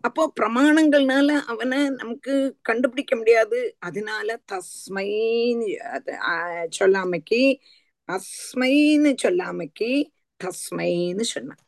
[0.00, 3.58] அப்போ பிரமாணங்கள்னால அவனை நமக்கு கண்டுபிடிக்க முடியாது.
[3.78, 5.68] அதனால தஸ்மைன்னு
[6.78, 7.40] சொல்லாமைக்கு
[8.08, 9.90] அஸ்மைன்னு சொல்லாமைக்கு
[10.40, 11.62] தஸ்மைன்னு சொன்னான்.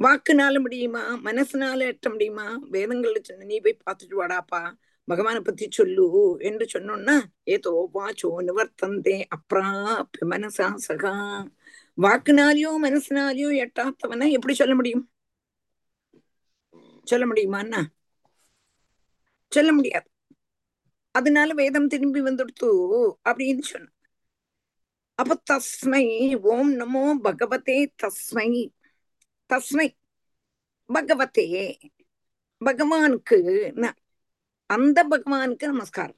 [0.00, 1.02] வாக்குனால முடியுமா?
[1.24, 2.46] மனசுனால எட்ட முடியுமா?
[2.72, 4.62] வேதங்கள்ல சொன்ன நீ போய் பார்த்துட்டு வாடாப்பா.
[5.08, 6.04] பகவானை பத்தி சொல்லு
[6.40, 7.16] என்று சொன்னோம்னா
[7.48, 11.12] ஏதோ வாச்சோ நிவர்த்தந்தே அப்ராப்ய மனசா சகா
[11.98, 15.04] வாக்குனாலையோ மனசுனாலையோ எட்டாத்தவனா எப்படி சொல்ல முடியும்
[17.06, 17.80] சொல்ல முடியுமான்னா
[19.52, 20.08] சொல்ல முடியாது
[21.14, 22.70] அதனால வேதம் திரும்பி வந்துடுத்து
[23.24, 23.92] அப்படின்னு சொன்ன
[25.18, 26.04] அப்ப தஸ்மை
[26.46, 28.48] ஓம் நமோ பகவதே தஸ்மை
[29.50, 29.86] தஸ்மை
[30.90, 31.46] பகவதே
[32.62, 33.38] பகவானுக்கு
[33.74, 33.98] நான்
[34.66, 36.16] அந்த பகவானுக்கு நமஸ்காரம்.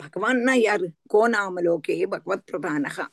[0.00, 0.90] பகவான்னா யாரு?
[1.14, 3.06] கோநாமலோகே பகவத் பிரதானகா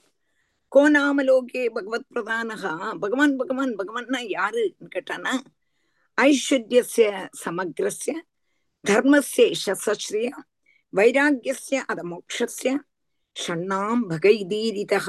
[0.76, 5.34] கோநாமலோகே பகவத் பிரதானகா பகவான் பகவான் பகவான்னா யாருன்னு கேட்டானா
[6.22, 8.14] ஐஸ்வர்யசிய சமக்ரஸ்ய
[8.88, 10.30] தர்மஸ்ய யசஸ்ஸ்ரிய
[10.96, 12.78] வைராக்கியஸ்ய அத மோக்ஷஸ்ய
[13.48, 15.08] ஷண்ணாம் பகைதீரிதः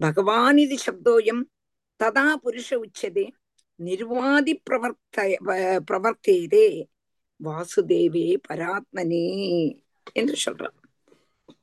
[0.00, 1.42] பகவானிதி சப்தோயம்
[2.04, 3.28] ததா புருஷ உச்சதே
[3.74, 5.16] நிர்வாதி பிரவர்த்த
[5.90, 6.66] பிரவர்த்தேதே.
[7.44, 9.78] வாசுதேவே பராத்மனே
[10.12, 10.74] என்று சொல்றான்.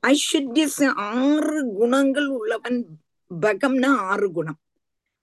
[0.06, 2.86] ஐஸ்வர்யஸ் ஆறு குணங்கள் உள்ளவன்
[3.40, 4.60] பகம்னா ஆறு குணம்.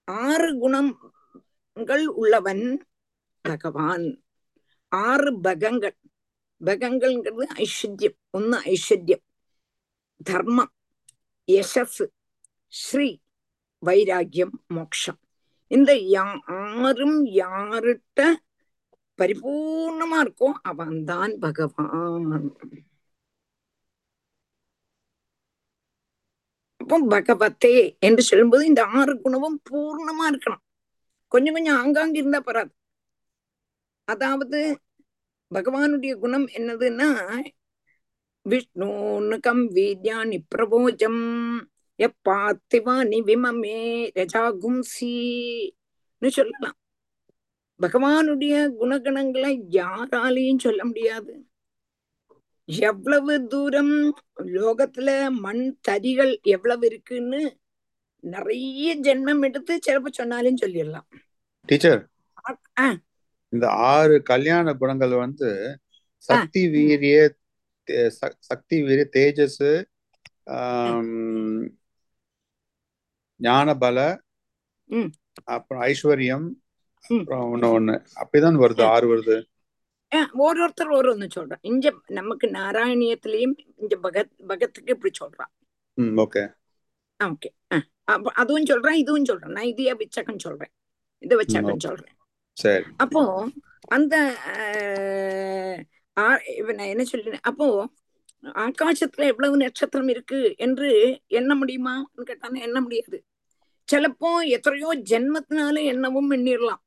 [0.03, 2.85] ஆறு குணங்கள் உள்ளவன்
[3.41, 4.23] பகவான்.
[4.87, 5.97] ஆறு பகங்கள்.
[6.65, 8.17] பகங்கள்ங்கிறது ஐஸ்வர்யம்.
[8.31, 9.23] ஒன்னு ஐஸ்வர்யம்.
[10.23, 10.71] தர்மம்
[11.51, 12.07] யசஸ்
[12.67, 13.17] ஸ்ரீ
[13.79, 15.19] வைராக்கியம் மோக்ஷம்.
[15.67, 18.33] இந்த யா- ஆறும் யாருட்ட
[19.19, 20.61] பரிபூர்ணமா இருக்கும்.
[20.61, 22.51] அவன்தான் பகவான்.
[26.81, 30.63] அப்போ பகவத்தே என்று சொல்லும்போது இந்த ஆறு குணமும் பூர்ணமா இருக்கணும்.
[31.27, 32.71] கொஞ்சம் கொஞ்சம் ஆங்காங்க இருந்தா பராது
[34.07, 34.79] அதாவது
[35.51, 37.39] பகவானுடைய குணம் என்னதுன்னா
[38.45, 41.23] விஷ்ணுனுகம் வீத்யானி பிரபோஜம்
[41.99, 46.77] எப்பாத்திவானி விமமே ரஜாகும்சின்னு சொல்லலாம்.
[47.81, 51.33] பகவானுடைய குணகணங்களை யாராலையும் சொல்ல முடியாது
[52.65, 54.15] எவ்வளவு தூரம்
[54.57, 57.41] லோகத்துல மண் தரிகள் எவ்வளவு இருக்குன்னு
[58.19, 61.07] நிறைய ஜென்மம் எடுத்து சிலப்ப சொன்னாலும் சொல்லிடலாம்
[61.65, 62.01] டீச்சர்.
[63.49, 65.79] இந்த ஆறு கல்யாண குணங்கள் வந்து
[66.23, 67.17] சக்தி வீரிய
[68.39, 69.65] சக்தி வீரிய தேஜஸ்
[73.39, 73.99] ஞானபல.
[75.43, 76.47] அப்புறம் ஐஸ்வர்யம்
[77.09, 77.95] ஒண்ணு ஒண்ணு.
[78.21, 79.43] அப்படிதான் வருது ஆறு வருது.
[80.39, 85.51] ஒரு ஒண்ணு சொல்றான் இங்க நமக்கு நாராயணியத்திலயும் இந்த பகத் பகத்துக்கு இப்படி சொல்றான்
[86.01, 86.43] ஓகே.
[87.23, 87.49] ஓகே.
[88.33, 89.51] அதுவும் சொல்றேன் இதுவும் சொல்றேன்.
[89.51, 90.71] நான் இதையா விச்சகம் சொல்றேன்.
[91.19, 92.15] இதை வச்சாக்கம் சொல்றேன்.
[92.53, 92.83] சரி.
[92.97, 93.49] அப்போ
[93.87, 94.15] அந்த
[96.77, 97.89] என்ன சொல்றேன் அப்போ
[98.43, 103.23] ஆகாசத்துல எவ்வளவு நட்சத்திரம் இருக்கு என்று எண்ண முடியுமான்னு கேட்டானா எண்ண முடியாது.
[103.87, 106.83] சிலப்போ எத்தனையோ ஜென்மத்தினால எண்ணவும் எண்ணிடலாம்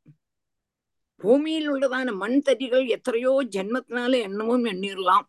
[1.20, 5.26] பூமியில் உள்ளதான மண் தடிகள் எத்தனையோ ஜென்மத்தினால எண்ணவும் எண்ணிடலாம்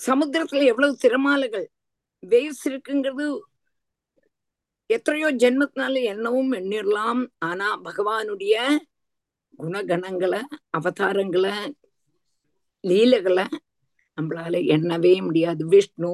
[0.00, 1.66] சமுத்திரத்துல எவ்வளவு திறமாலைகள்
[2.22, 3.26] வேவ்ஸ் இருக்குங்கிறது
[4.90, 8.54] எத்தனையோ ஜென்மத்தினால எண்ணவும் எண்ணிடலாம் ஆனா பகவானுடைய
[9.58, 10.40] குணகணங்களை
[10.76, 11.54] அவதாரங்களை
[12.84, 13.44] லீலைகளை
[14.18, 15.66] நம்மளால எண்ணவே முடியாது.
[15.66, 16.12] விஷ்ணு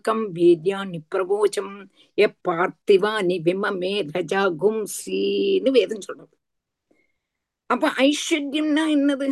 [0.00, 1.72] கம் வீத்யா நிப்பிரபோச்சம்
[2.18, 6.34] எ பார்த்திவா நி விமமே ரஜா கும்சின்னு வேதம் சொல்றது.
[7.70, 9.26] அப்ப ஐஸ்வர்யம்னா என்னது?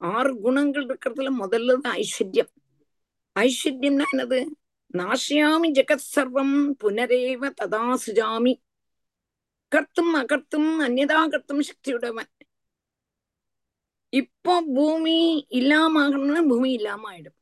[0.00, 2.50] ஆறு குணங்கள் இருக்கிறதுல முதல்ல தான் ஐஸ்வர்யம்.
[3.36, 4.40] ஐஸ்வர்யம்னா என்னது?
[4.94, 8.52] நாசியாமி ஜெகத் சர்வம் புனரேவ ததா சுஜாமி.
[9.72, 12.30] கர்த்தும் அகர்த்தும் அந்நதா கர்த்தும் சக்தியுடையவன்.
[14.20, 17.38] இப்போ பூமி இல்லாம ஆகணும்னா பூமி இல்லாம ஆயிடும்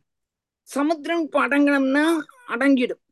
[0.69, 2.05] சமுத்திரம் இப்ப அடங்கணும்னா
[2.49, 3.03] அடங்கிடும்.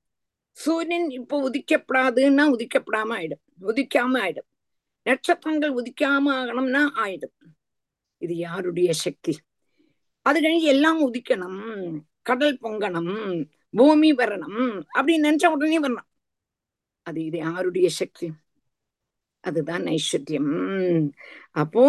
[0.56, 4.48] சூரியன் இப்போ உதிக்கப்படாதுன்னா உதிக்கப்படாம ஆயிடும் உதிக்காம ஆயிடும்
[5.06, 7.36] நட்சத்திரங்கள் உதிக்காம ஆகணும்னா ஆயிடும்.
[8.22, 9.32] இது யாருடைய சக்தி?
[10.26, 11.60] அது கழிஞ்சு எல்லாம் உதிக்கணும்.
[12.22, 13.48] கடல் பொங்கணும்.
[13.70, 14.60] பூமி வரணும்.
[14.94, 16.08] அப்படின்னு நினைச்ச உடனே வரணும்.
[17.06, 18.28] அது இது யாருடைய சக்தி?
[19.44, 20.52] அதுதான் ஐஸ்வர்யம்
[21.50, 21.84] அப்போ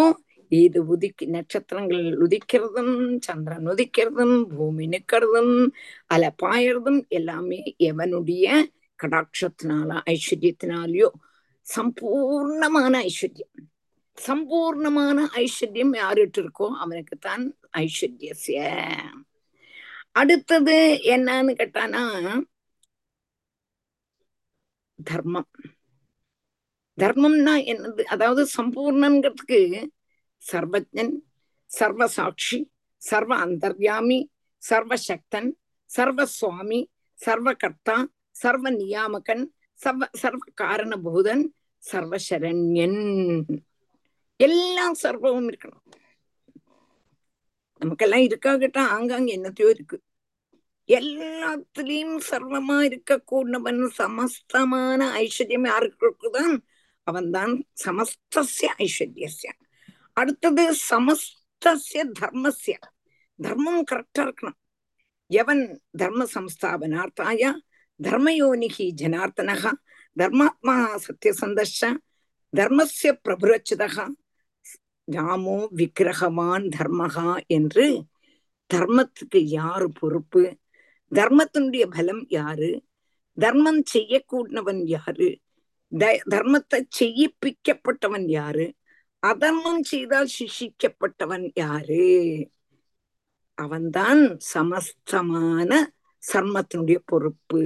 [0.51, 5.55] இது உதிக்கு நட்சத்திரங்கள் உதிக்கிறதும் சந்திரன் உதிக்கிறதும் பூமி நிக்கிறதும்
[6.07, 8.45] அல பாயறதும் எல்லாமே எவனுடைய
[8.99, 11.09] கடாட்சத்தினால ஐஸ்வர்யத்தினாலயோ
[11.65, 13.53] சம்பூர்ணமான ஐஸ்வர்யம்.
[14.17, 17.43] சம்பூர்ணமான ஐஸ்வர்யம் யாருட்டு இருக்கோ அவனுக்குத்தான்
[17.77, 18.59] ஐஸ்வர்யசிய
[20.11, 20.77] அடுத்தது
[21.15, 22.03] என்னன்னு கேட்டானா
[24.99, 25.49] தர்மம்.
[26.97, 28.01] தர்மம்னா என்னது?
[28.13, 29.59] அதாவது சம்பூர்ணங்கிறதுக்கு
[30.49, 31.13] சர்வஜன்
[31.79, 32.59] சர்வசாட்சி
[33.01, 34.19] சர்வ அந்தர்யாமி
[34.69, 35.49] சர்வசக்தன்
[35.95, 36.79] சர்வசுவாமி
[37.25, 37.97] சர்வகர்த்தா
[38.41, 39.43] சர்வ நியாமகன்
[39.83, 41.43] சர்வ சர்வ காரணபூதன்
[41.91, 42.99] சர்வசரண்யன்.
[44.39, 45.85] எல்லாம் சர்வமும் இருக்கணும்
[47.81, 49.97] நமக்கெல்லாம் இருக்கா கேட்டா ஆங்காங்க என்னத்தையோ இருக்கு.
[50.87, 56.55] எல்லாத்திலையும் சர்வமா இருக்க கூடவன் சமஸ்தமான ஐஸ்வர்யம் யாருக்கு இருக்குதான்?
[57.07, 59.61] அவன்தான் சமஸ்திய ஐஸ்வர்யசியான்
[60.13, 62.75] அடுத்தது சமஸ்தஸ்ய தர்மசிய
[63.35, 64.59] தர்மம் கரெக்டா இருக்கணும்.
[65.27, 67.53] எவன் தர்ம சம்ஸ்தாபனார்த்தாய?
[67.99, 69.71] தர்மயோனிகி ஜனார்த்தனக
[70.19, 71.79] தர்மாத்மா சத்தியசந்தஷ
[72.53, 74.07] தர்மசிய பிரபுரச்சிதகா
[75.11, 77.85] ராமோ விக்கிரகவான் தர்மகா என்று
[78.73, 80.57] தர்மத்துக்கு யாரு பொறுப்பு?
[81.11, 82.69] தர்மத்தினுடைய பலம் யாரு?
[83.37, 85.29] தர்மம் செய்யக்கூடவன் யாரு?
[86.33, 88.73] தர்மத்தை செய்யிப்பிக்கப்பட்டவன் யாரு?
[89.23, 92.05] அதர்மம் செய்தால் சிஷிக்கப்பட்டவன் யாரு?
[93.53, 94.21] அவன்தான்
[94.53, 95.71] சமஸ்தமான
[96.23, 97.61] சர்மத்தினுடைய பொறுப்பு.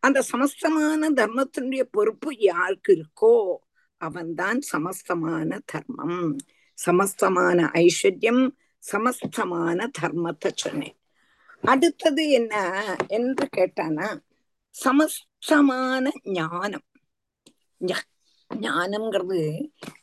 [0.00, 3.56] அந்த சமஸ்தமான தர்மத்தினுடைய பொறுப்பு யாருக்கு இருக்கோ
[3.96, 6.36] அவன்தான் சமஸ்தமான தர்மம்.
[6.78, 8.44] சமஸ்தமான ஐஸ்வர்யம்
[8.92, 10.96] சமஸ்தமான தர்மத்தை சொன்னேன்.
[11.62, 12.54] அடுத்தது என்ன
[13.08, 14.08] என்று கேட்டானா
[14.84, 16.86] சமஸ்தமான ஞானம்.
[18.50, 19.40] ஞானம்ங்கிறது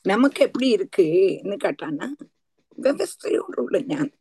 [0.04, 2.08] நமக்கு எப்படி இருக்குன்னு கேட்டானா
[2.78, 4.14] விவஸ்தையோடு உள்ள ஞானம்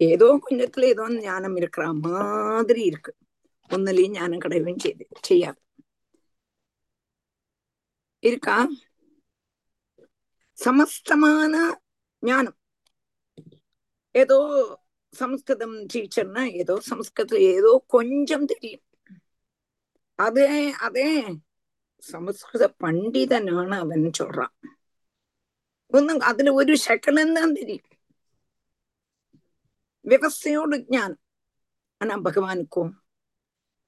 [0.00, 3.12] ஏதோ கொஞ்சத்துல ஏதோ ஞானம் இருக்கிற மாதிரி இருக்கு
[3.70, 5.60] ஒன்னுலயும் ஞானம் கிடையவும் செய்து செய்யாது
[8.22, 8.56] இருக்கா
[10.58, 11.54] சமஸ்தமான
[12.22, 12.58] ஞானம்
[14.14, 14.38] ஏதோ
[15.14, 18.84] சமஸ்கிருதம் டீச்சர்னா ஏதோ சமஸ்கிருதத்துல ஏதோ கொஞ்சம் தெரியும்
[20.18, 20.48] அதே
[20.80, 21.08] அதே
[22.03, 24.53] சமஸ்கிருத பண்டிதனான அவன் சொல்றான்
[25.91, 27.87] ഒന്നും അതിൽ ഒരു ശകലം താൻ തിരിയും
[30.05, 31.21] വ്യവസ്ഥയോട് ஞானம்
[32.01, 32.91] ஆனா பகவானுக்கும்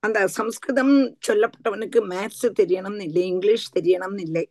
[0.04, 0.96] அந்த சம்ஸ்கிருதம்
[1.28, 4.46] சொல்லப்பட்டவனுக்கு மேத்ஸ் தெரியணும் இல்லை இங்கிலீஷ் தெரியணும் இல்லை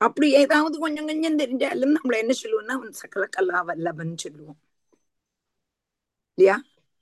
[0.00, 4.58] அப்படி ஏதாவது கொஞ்சம் கொஞ்சம் தெரிஞ்சாலும் நம்மள என்ன சொல்லுவோம்னா அவன் சகல கலா வல்லவன் சொல்லுவோம்
[6.38, 6.56] இல்லையா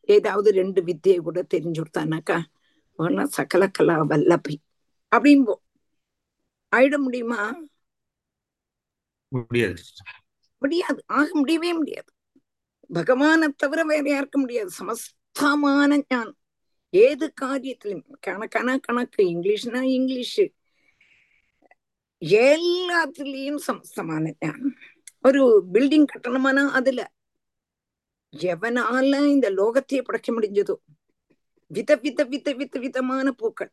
[0.08, 2.38] ஏதாவது ரெண்டு வித்தியை கூட தெரிஞ்சு கொடுத்தானாக்கா
[2.98, 4.56] அவனா சகல கலா வல்லபை
[5.15, 5.53] அப்படின்போ
[6.75, 7.55] ஆயிட முடியுமா?
[9.27, 9.81] முடியாது.
[10.57, 11.03] முடியாது.
[11.07, 12.11] ஆக முடியவே முடியாது.
[12.93, 14.69] பகவானை தவிர வேற யாருக்க முடியாது.
[14.79, 16.37] சமஸ்தமான ஞானம்.
[16.89, 20.39] ஏது காரியத்திலும் கணக்கான கணக்கு இங்கிலீஷ்னா இங்கிலீஷ்.
[22.21, 24.75] எல்லாத்துலயும் சமஸ்தமான ஞானம்.
[25.21, 27.11] ஒரு பில்டிங் கட்டணுமானா அதுல.
[28.37, 30.75] எவனால இந்த லோகத்தையே படைக்க முடிஞ்சதோ?
[31.67, 33.71] வித வித வித வித விதமான பூக்கள்.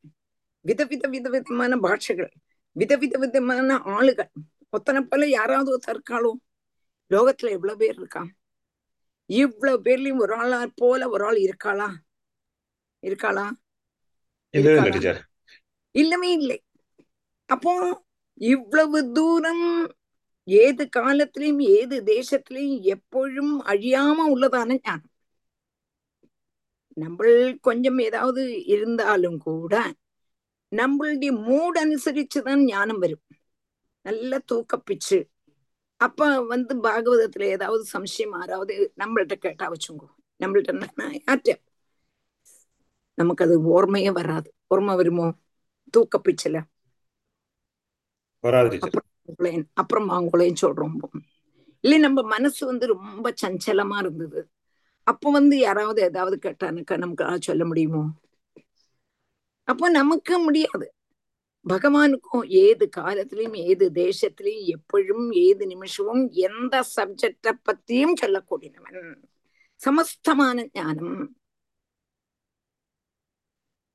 [0.64, 2.32] விதவித வித விதமான பாஷைகள்
[2.76, 4.30] விதவித விதமான ஆளுகள்.
[4.72, 6.32] ஒத்தனை போல யாராவது ஒருத்தர் இருக்காளோ?
[7.10, 8.22] லோகத்துல எவ்வளவு பேர் இருக்கா?
[9.30, 11.88] இவ்வளவு பேர்லயும் ஒரு ஆளா போல ஒரு ஆள் இருக்காளா?
[13.02, 13.46] இருக்காளா?
[15.94, 16.58] இல்லவே இல்லை.
[17.48, 17.72] அப்போ
[18.40, 19.66] இவ்வளவு தூரம்
[20.48, 25.10] ஏது காலத்திலையும் ஏது தேசத்திலையும் எப்பொழுதும் அழியாம உள்ளதான ஞானம்.
[26.96, 27.28] நம்ம
[27.60, 29.74] கொஞ்சம் ஏதாவது இருந்தாலும் கூட
[30.74, 33.24] நம்மளுடைய மூட் அனுசரிச்சுதான் ஞானம் வரும்.
[34.02, 35.18] நல்ல தூக்கப்பிச்சு.
[35.96, 40.08] அப்ப வந்து பாகவதத்துல ஏதாவது சம்சயம் ஆறாவது நம்மள்ட்ட கேட்டா வச்சுங்கோ.
[40.40, 40.70] நம்மள்ட்ட
[41.26, 41.52] யார்ட்ட
[43.14, 44.54] நமக்கு அது ஓர்மையே வராது.
[44.74, 45.32] ஓர்மை வருமோ?
[45.92, 46.56] தூக்கப்பிச்சுல.
[49.74, 50.94] அப்புறம் அவங்களையும் சொல்றோம்.
[51.80, 54.48] இல்லை நம்ம மனசு வந்து ரொம்ப சஞ்சலமா இருந்தது.
[55.02, 58.04] அப்போ வந்து யாராவது ஏதாவது கேட்டானுக்கா நமக்கு சொல்ல முடியுமோ?
[59.64, 60.86] அப்போ நமக்கு முடியாது.
[61.66, 68.98] பகவானுக்கும் ஏது காலத்திலையும் ஏது தேசத்திலையும் எப்பொழுதும் ஏது நிமிஷமும் எந்த சப்ஜெக்ட பத்தியும் சொல்லக்கூடியவன்.
[69.80, 71.16] சமஸ்தமான ஞானம்.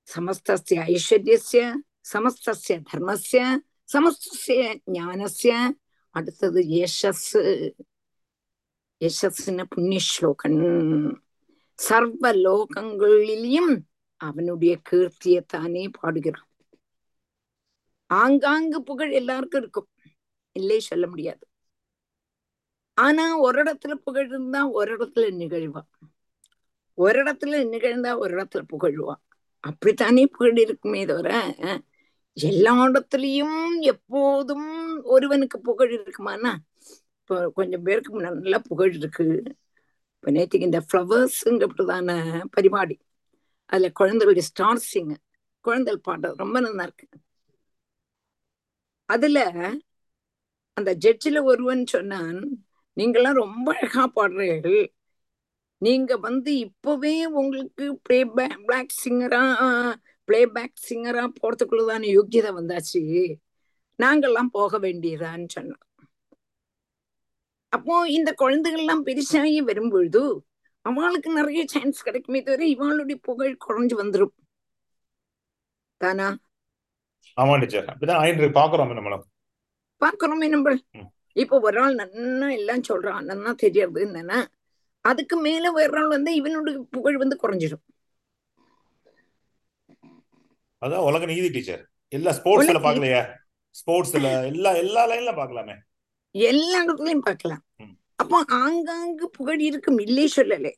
[0.07, 1.63] சமஸ்தஸ்ய ஐஸ்வர்யஸ்ய
[2.11, 3.41] சமஸ்தஸ்ய தர்மஸ்ய
[3.93, 4.61] சமஸ்தஸ்ய
[4.91, 5.53] ஞானஸ்ய
[6.15, 7.27] அடுத்தது யசஸ்
[9.01, 10.61] யசஸ்ன புண்ணிய ஸ்லோகன்
[11.79, 13.73] சர்வ லோகங்களிலையும்
[14.19, 16.47] அவனுடைய கீர்த்தியத்தானே பாடுகிறான்.
[18.09, 19.89] ஆங்காங்கு புகழ் எல்லாருக்கும் இருக்கும்.
[20.55, 21.43] இல்லை சொல்ல முடியாது.
[22.97, 25.81] ஆனா ஒரு இடத்துல புகழ் இருந்தா ஒரு இடத்துல நிகழ்வா.
[26.93, 29.15] ஒரு இடத்துல நிகழ்ந்தா ஒரு இடத்துல புகழ்வா.
[29.63, 31.31] அப்படித்தானே புகழ் இருக்குமே தவிர
[32.37, 34.67] எல்லா இடத்துலயும் எப்போதும்
[35.03, 36.51] ஒருவனுக்கு புகழ் இருக்குமானா?
[37.21, 39.27] இப்போ கொஞ்சம் பேருக்கு நல்ல புகழ் இருக்கு.
[40.15, 42.09] இப்போ நேற்றுக்கு இந்த ஃப்ளவர்ஸுங்கிறதான
[42.57, 42.95] பரிபாடி.
[43.69, 45.15] அதுல குழந்தைகளுடைய ஸ்டார் சிங்
[45.65, 47.07] குழந்தைகள் பாடுறது ரொம்ப நல்லா இருக்கு.
[49.09, 49.39] அதுல
[50.77, 52.39] அந்த ஜட்ஜில ஒருவன் சொன்னான்
[52.97, 54.81] நீங்கெல்லாம் ரொம்ப அழகா பாடுறீர்கள்.
[55.81, 58.19] நீங்க வந்து இப்பவே உங்களுக்கு பிளே
[58.65, 59.43] பிளாக் சிங்கரா
[60.27, 63.01] பிளே பேக் சிங்கரா போறதுக்குள்ளதான யோக்கியதை வந்தாச்சு.
[63.99, 65.83] நாங்கெல்லாம் போக வேண்டியதான்னு சொன்னோம்
[67.73, 70.21] அப்போ இந்த குழந்தைகள்லாம் பெருசாகி வரும்பொழுது
[70.89, 74.35] அவளுக்கு நிறைய சான்ஸ் கிடைக்குமே தவிர இவளுடைய புகழ் குறைஞ்சு வந்துடும்
[76.01, 76.27] தானா?
[77.37, 77.89] ஆமா டீச்சர்.
[77.91, 79.25] அப்படிதான் ஆயிட்டு பாக்குறோம் நம்மளும்
[80.01, 80.75] பாக்குறோமே நம்ம.
[81.41, 83.25] இப்போ ஒரு ஆள் நன்னா எல்லாம் சொல்றான்.
[83.29, 84.39] நன்னா தெரியறது என்னன்னா
[85.05, 87.83] அதுக்கு மேல வேற ஆள் வந்து இவனுடைய புகழ் வந்து குறைஞ்சிடும்
[90.81, 91.83] அதான் உலக நீதி டீச்சர்.
[92.17, 93.21] எல்லா ஸ்போர்ட்ஸ்ல பாக்கலையா
[93.75, 95.75] ஸ்போர்ட்ஸ்ல எல்லா எல்லா லைன்ல பாக்கலாமே
[96.35, 97.61] எல்லா இடத்துலயும் பார்க்கலாம்.
[98.19, 100.71] அப்போ ஆங்காங்கு புகழ் இருக்கும் இல்லை சொல்லலே.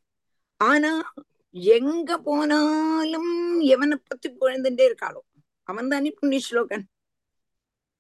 [0.58, 1.14] ஆனா
[1.52, 5.22] எங்க போனாலும் எவனை பத்தி புகழ்ந்துட்டே இருக்காளோ?
[5.64, 6.84] அவன் தானே புண்ணிய ஸ்லோகன்.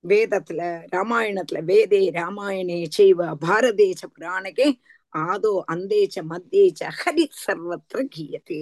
[0.03, 0.61] வேதத்துல
[0.91, 4.67] ராமாயணத்துல வேதே ராமாயணே செய்வ பாரதேச புராணகே
[5.17, 8.59] ஆதோ அந்தேச்ச மத்தியேச்ச ஹரி சர்வத்திர கீயத்தே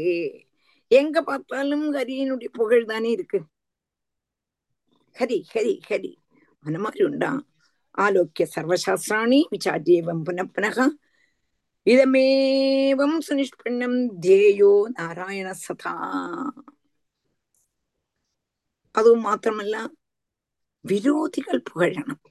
[0.88, 3.40] எங்க பார்த்தாலும் ஹரியனுடைய புகழ் தானே இருக்கு.
[5.20, 6.12] ஹரி ஹரி ஹரி.
[6.66, 7.42] அந்த மாதிரி உண்டான்
[8.00, 10.78] ஆலோக்கிய சர்வசாஸ்திராணி விசாரியேவம் புன புனக
[11.88, 15.94] இதமேவம் சுனிஷ்பண்ணம் தேயோ நாராயண சதா
[18.96, 19.78] அதுவும் மாத்திரமல்ல
[20.86, 22.22] விரோதிகள் புகழணும்.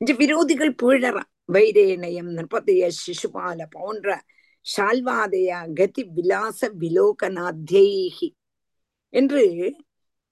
[0.00, 1.16] இந்த விரோதிகள் புகழற
[1.52, 4.08] வைரேனயம் நிருபதய சிசுபால போன்ற
[4.66, 8.28] ஷால்வாதய கதி விலாச விலோகநாத்யேகி
[9.14, 9.42] என்று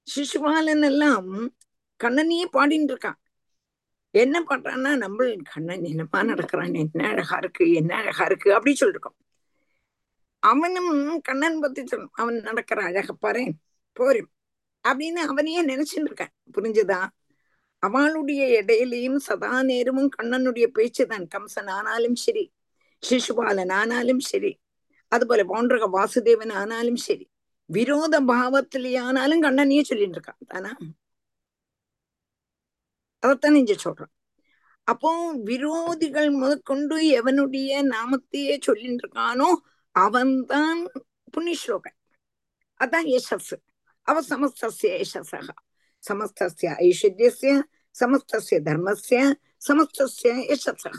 [0.09, 1.31] சிசுபாலன் எல்லாம்
[2.01, 3.19] கண்ணனையே பாடிட்டு இருக்கான்
[4.15, 6.75] என்ன பண்றான்னா நம்ம கண்ணன் என்னமா நடக்கிறான்?
[6.75, 7.73] என்ன அழகா இருக்கு?
[7.73, 8.55] என்ன அழகா இருக்கு?
[8.55, 9.19] அப்படி சொல்லிருக்கோம்.
[10.39, 13.43] அவனும் கண்ணன் பத்தி சொல்லணும் அவன் நடக்கிற அழக பாரு
[13.93, 14.31] போரும்
[14.89, 16.35] அப்படின்னு அவனையே நினைச்சுட்டு இருக்கான்.
[16.55, 17.01] புரிஞ்சுதா?
[17.79, 21.29] அவளுடைய இடையிலையும் சதா நேரமும் கண்ணனுடைய பேச்சு தான்.
[21.35, 22.45] கம்சன் ஆனாலும் சரி
[23.03, 24.53] சிசுபாலன் ஆனாலும் சரி
[25.09, 27.31] அதுபோல பவுண்டரக வாசுதேவன் ஆனாலும் சரி
[27.67, 30.41] விரோத பாவத்திலே ஆனாலும் கண்ணனையே சொல்லிட்டு இருக்கான்.
[30.47, 30.77] தானா?
[33.23, 34.13] அதைத்தான் இங்க சொல்றான்
[34.89, 35.11] அப்போ
[35.45, 39.49] விரோதிகள் முதற்கொண்டு எவனுடைய நாமத்தையே சொல்லிட்டு இருக்கானோ
[39.95, 40.81] அவன்தான்
[41.35, 41.97] புண்ணியஸ்லோகன்.
[42.81, 43.53] அதான் யசஸ்
[44.09, 45.49] அவ சமஸ்திய யசசக
[46.03, 47.53] சமஸ்திய ஐஸ்வர்யஸ்ய
[48.01, 49.21] சமஸ்திய தர்மசிய
[49.69, 50.99] சமஸ்திய யசசக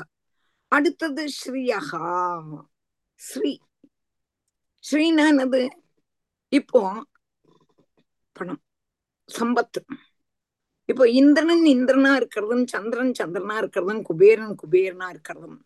[0.71, 2.07] அடுத்தது ஸ்ரீயகா
[3.19, 3.53] ஸ்ரீ.
[4.83, 5.61] ஸ்ரீனானது
[6.51, 6.81] இப்போ
[8.35, 8.61] பணம்
[9.29, 9.81] சம்பத்து.
[10.85, 15.59] இப்போ இந்திரன் இந்திரனா இருக்கிறதும் சந்திரன் சந்திரனா இருக்கிறதும் குபேரன் குபேரனா இருக்கிறதும்.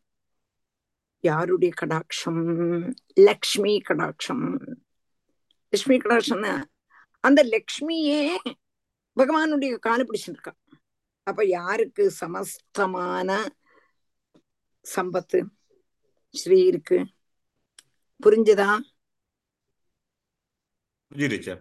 [1.20, 2.42] யாருடைய கடாட்சம்?
[3.16, 4.46] லக்ஷ்மி கடாட்சம்.
[5.70, 6.54] லக்ஷ்மி கடாட்சம்னா
[7.20, 8.22] அந்த லக்ஷ்மியே
[9.16, 10.54] பகவானுடைய காலை பிடிச்சிருக்கா.
[11.24, 13.30] அப்ப யாருக்கு சமஸ்தமான
[14.96, 15.40] சம்பத்து?
[16.30, 16.98] ஸ்ரீ இருக்கு
[18.24, 18.70] புரிஞ்சுதா?
[21.12, 21.54] புரிஞ்சிருச்சா.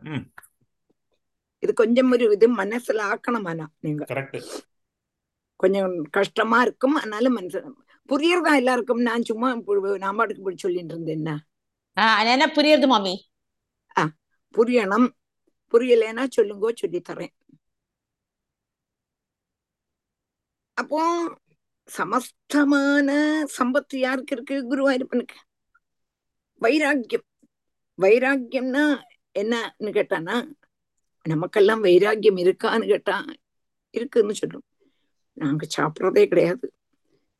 [1.62, 4.02] இது கொஞ்சம் ஒரு இது மனசுல ஆக்கணும் ஆனா நீங்க.
[4.08, 4.38] கரெக்ட்
[5.60, 7.60] கொஞ்சம் கஷ்டமா இருக்கும் அதனால மனசு
[8.08, 11.22] புரியறதா எல்லாருக்கும் நான் சும்மா இப்ப நான் பாட்டுக்கு இப்படி சொல்லிட்டு இருந்தேன்
[12.32, 12.46] என்ன?
[12.56, 13.14] புரியுது மாமி?
[14.54, 15.08] புரியணும்.
[15.72, 17.34] புரியலைன்னா சொல்லுங்கோ சொல்லி தரேன்
[20.76, 21.00] அப்போ
[21.88, 23.08] சமஸ்தமான
[23.58, 25.36] சம்பத்து யாருக்கு இருக்கு குருவாயிருப்பனுக்கு?
[26.62, 27.26] வைராக்கியம்.
[27.98, 28.84] வைராக்கியம்னா
[29.34, 30.36] என்னன்னு கேட்டானா
[31.26, 33.24] நமக்கெல்லாம் வைராக்கியம் இருக்கான்னு கேட்டா
[33.90, 34.64] இருக்குன்னு சொல்லும்.
[35.32, 36.72] நாங்க சாப்பிட்றதே கிடையாது.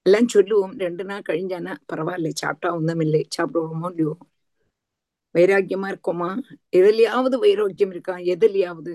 [0.03, 4.17] எல்லாம் சொல்லுவோம் ரெண்டு நாள் கழிஞ்சானா பரவாயில்ல சாப்பிட்டா ஒன்றும் இல்லை சாப்பிடுவோமோ இல்லையோ?
[5.35, 6.43] வைராக்கியமா இருக்கோமா?
[6.77, 8.17] எதுலயாவது வைராக்கியம் இருக்கா?
[8.17, 8.95] எதுலையாவது?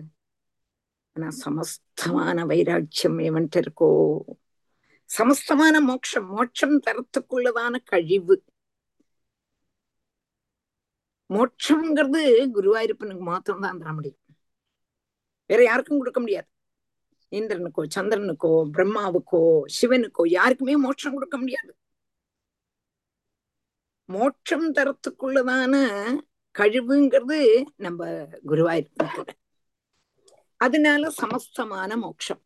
[1.16, 3.90] ஆனா சமஸ்தமான வைராக்கியம் எவன்ட்ட இருக்கோ?
[5.10, 8.44] சமஸ்தமான மோட்சம் மோட்சம் தரத்துக்குள்ளதான கழிவு.
[11.30, 12.22] மோட்சம்ங்கிறது
[12.54, 14.21] குருவாயூரப்பனுக்கு மாத்திரம் தான் தர முடியும்
[15.52, 16.48] வேற யாருக்கும் கொடுக்க முடியாது.
[17.32, 19.44] இந்திரனுக்கோ சந்திரனுக்கோ பிரம்மாவுக்கோ
[19.76, 21.72] சிவனுக்கோ யாருக்குமே மோட்சம் கொடுக்க முடியாது.
[24.10, 25.76] மோட்சம் தரத்துக்குள்ளதான
[26.56, 27.40] கழிவுங்கிறது
[27.86, 28.08] நம்ம
[28.50, 29.36] குருவாயூரப்பனுக்கு
[30.62, 32.42] அதனால சமஸ்தமான மோட்சம்.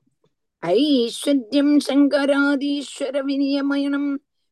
[0.64, 4.12] ஐஸ்வர்யம் சங்கராதீஸ்வர விநியமயனம்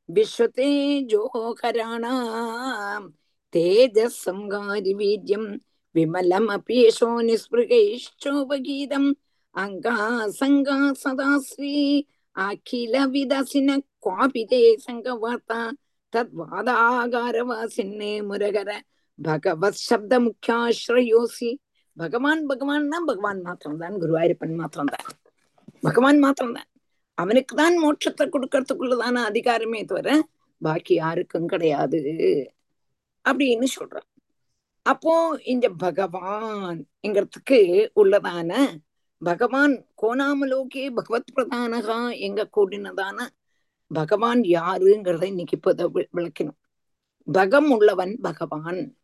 [0.09, 0.71] விஸ்வதே
[1.11, 3.07] ஜோகராணாம்
[3.53, 5.49] தேஜஸ் சங்காரி வீரியம்
[5.95, 9.15] விமலம் அபேஷோ நிஸ்பிருகைஷ்டோபகீதம்
[9.55, 12.03] அங்கா சங்கா சதா ஸ்ரீ
[12.35, 15.71] அகில விதசின குவாபிதே சங்கவார்த்தா
[16.13, 18.81] தத்வாதாகாரவாசின்னே முரகர
[19.19, 21.57] பகவத் சப்த முக்கியாஸ்ரயோசி
[21.97, 25.05] பகவான் பகவான்னா பகவான் மாத்திரம்தான் குருவாயூரப்பன் மாத்திரம்தான்
[25.79, 26.65] பகவான் மாத்திரம்தான்
[27.17, 30.21] அவனுக்கு தான் மோட்சத்தை கொடுக்கறதுக்குள்ளதான அதிகாரமே தவிர
[30.61, 31.99] பாக்கி யாருக்கும் கிடையாது.
[33.25, 34.12] அப்படின்னு சொல்றான்.
[34.83, 38.81] அப்போ இந்த பகவான் எங்கிறதுக்கு உள்ளதான
[39.17, 43.27] பகவான் கோணாமலோகே பகவத் பிரதானகா எங்க கூடினதான
[43.87, 45.73] பகவான் யாருங்கிறத இன்னைக்கு இப்போ
[46.13, 46.59] விளக்கணும்.
[47.33, 48.97] பகம் உள்ளவன் பகவான்.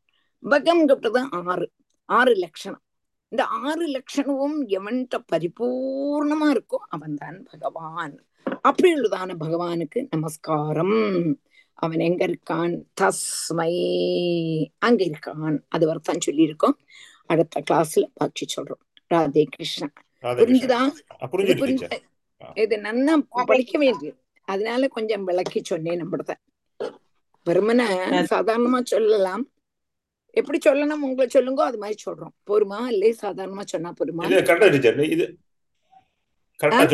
[0.43, 1.71] பகம்ங்கிறது ஆறு
[2.05, 2.81] ஆறு லட்சணம்.
[3.27, 8.25] இந்த ஆறு லட்சணமும் எவன்கிட்ட பரிபூர்ணமா இருக்கோ அவன்தான் பகவான்.
[8.61, 10.97] அப்படி உள்ளதான பகவானுக்கு நமஸ்காரம்.
[11.79, 12.73] அவன் எங்க இருக்கான்?
[13.01, 13.73] தஸ்மை
[14.77, 15.59] அங்க இருக்கான்.
[15.67, 16.75] அது வரத்தான் சொல்லியிருக்கோம்.
[17.25, 18.83] அடுத்த கிளாஸ்ல பாக்கி சொல்றோம்.
[19.13, 19.87] ராதே கிருஷ்ணா.
[20.21, 20.79] புரிஞ்சுதா?
[22.53, 23.13] இது நன்னா
[23.45, 24.17] படிக்க வேண்டியது.
[24.43, 26.31] அதனால கொஞ்சம் விளக்கி சொன்னேன் நம்மளத
[27.45, 27.81] வெறுமன
[28.31, 29.43] சாதாரணமா சொல்லலாம்.
[30.39, 31.03] எப்படி சொல்லணும்?
[31.07, 32.33] உங்களை சொல்லுங்க அது மாதிரி சொல்றோம்.
[32.49, 34.23] பொறுமா இல்லை சாதாரணமா சொன்னா பொறுமா
[35.11, 35.37] இது
[36.61, 36.87] கரெக்டா?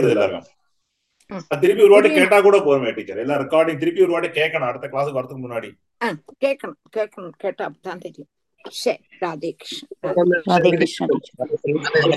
[0.00, 0.60] சொல்லுங்க
[1.62, 2.10] திருப்பி ஒரு வாட்டி.
[2.14, 5.70] கேட்டா கூட போதுமே டீச்சர் எல்லாம் ரெக்கார்டிங் திருப்பி ஒரு வாட்டி கேட்கணும் அடுத்த கிளாஸுக்கு வரதுக்கு முன்னாடி
[6.44, 8.30] கேட்கணும் கேட்கணும் கேட்டா அப்பதான் தெரியும்
[8.64, 12.16] சரி ராதே கிருஷ்ணன் ராதே கிருஷ்ணா ராதே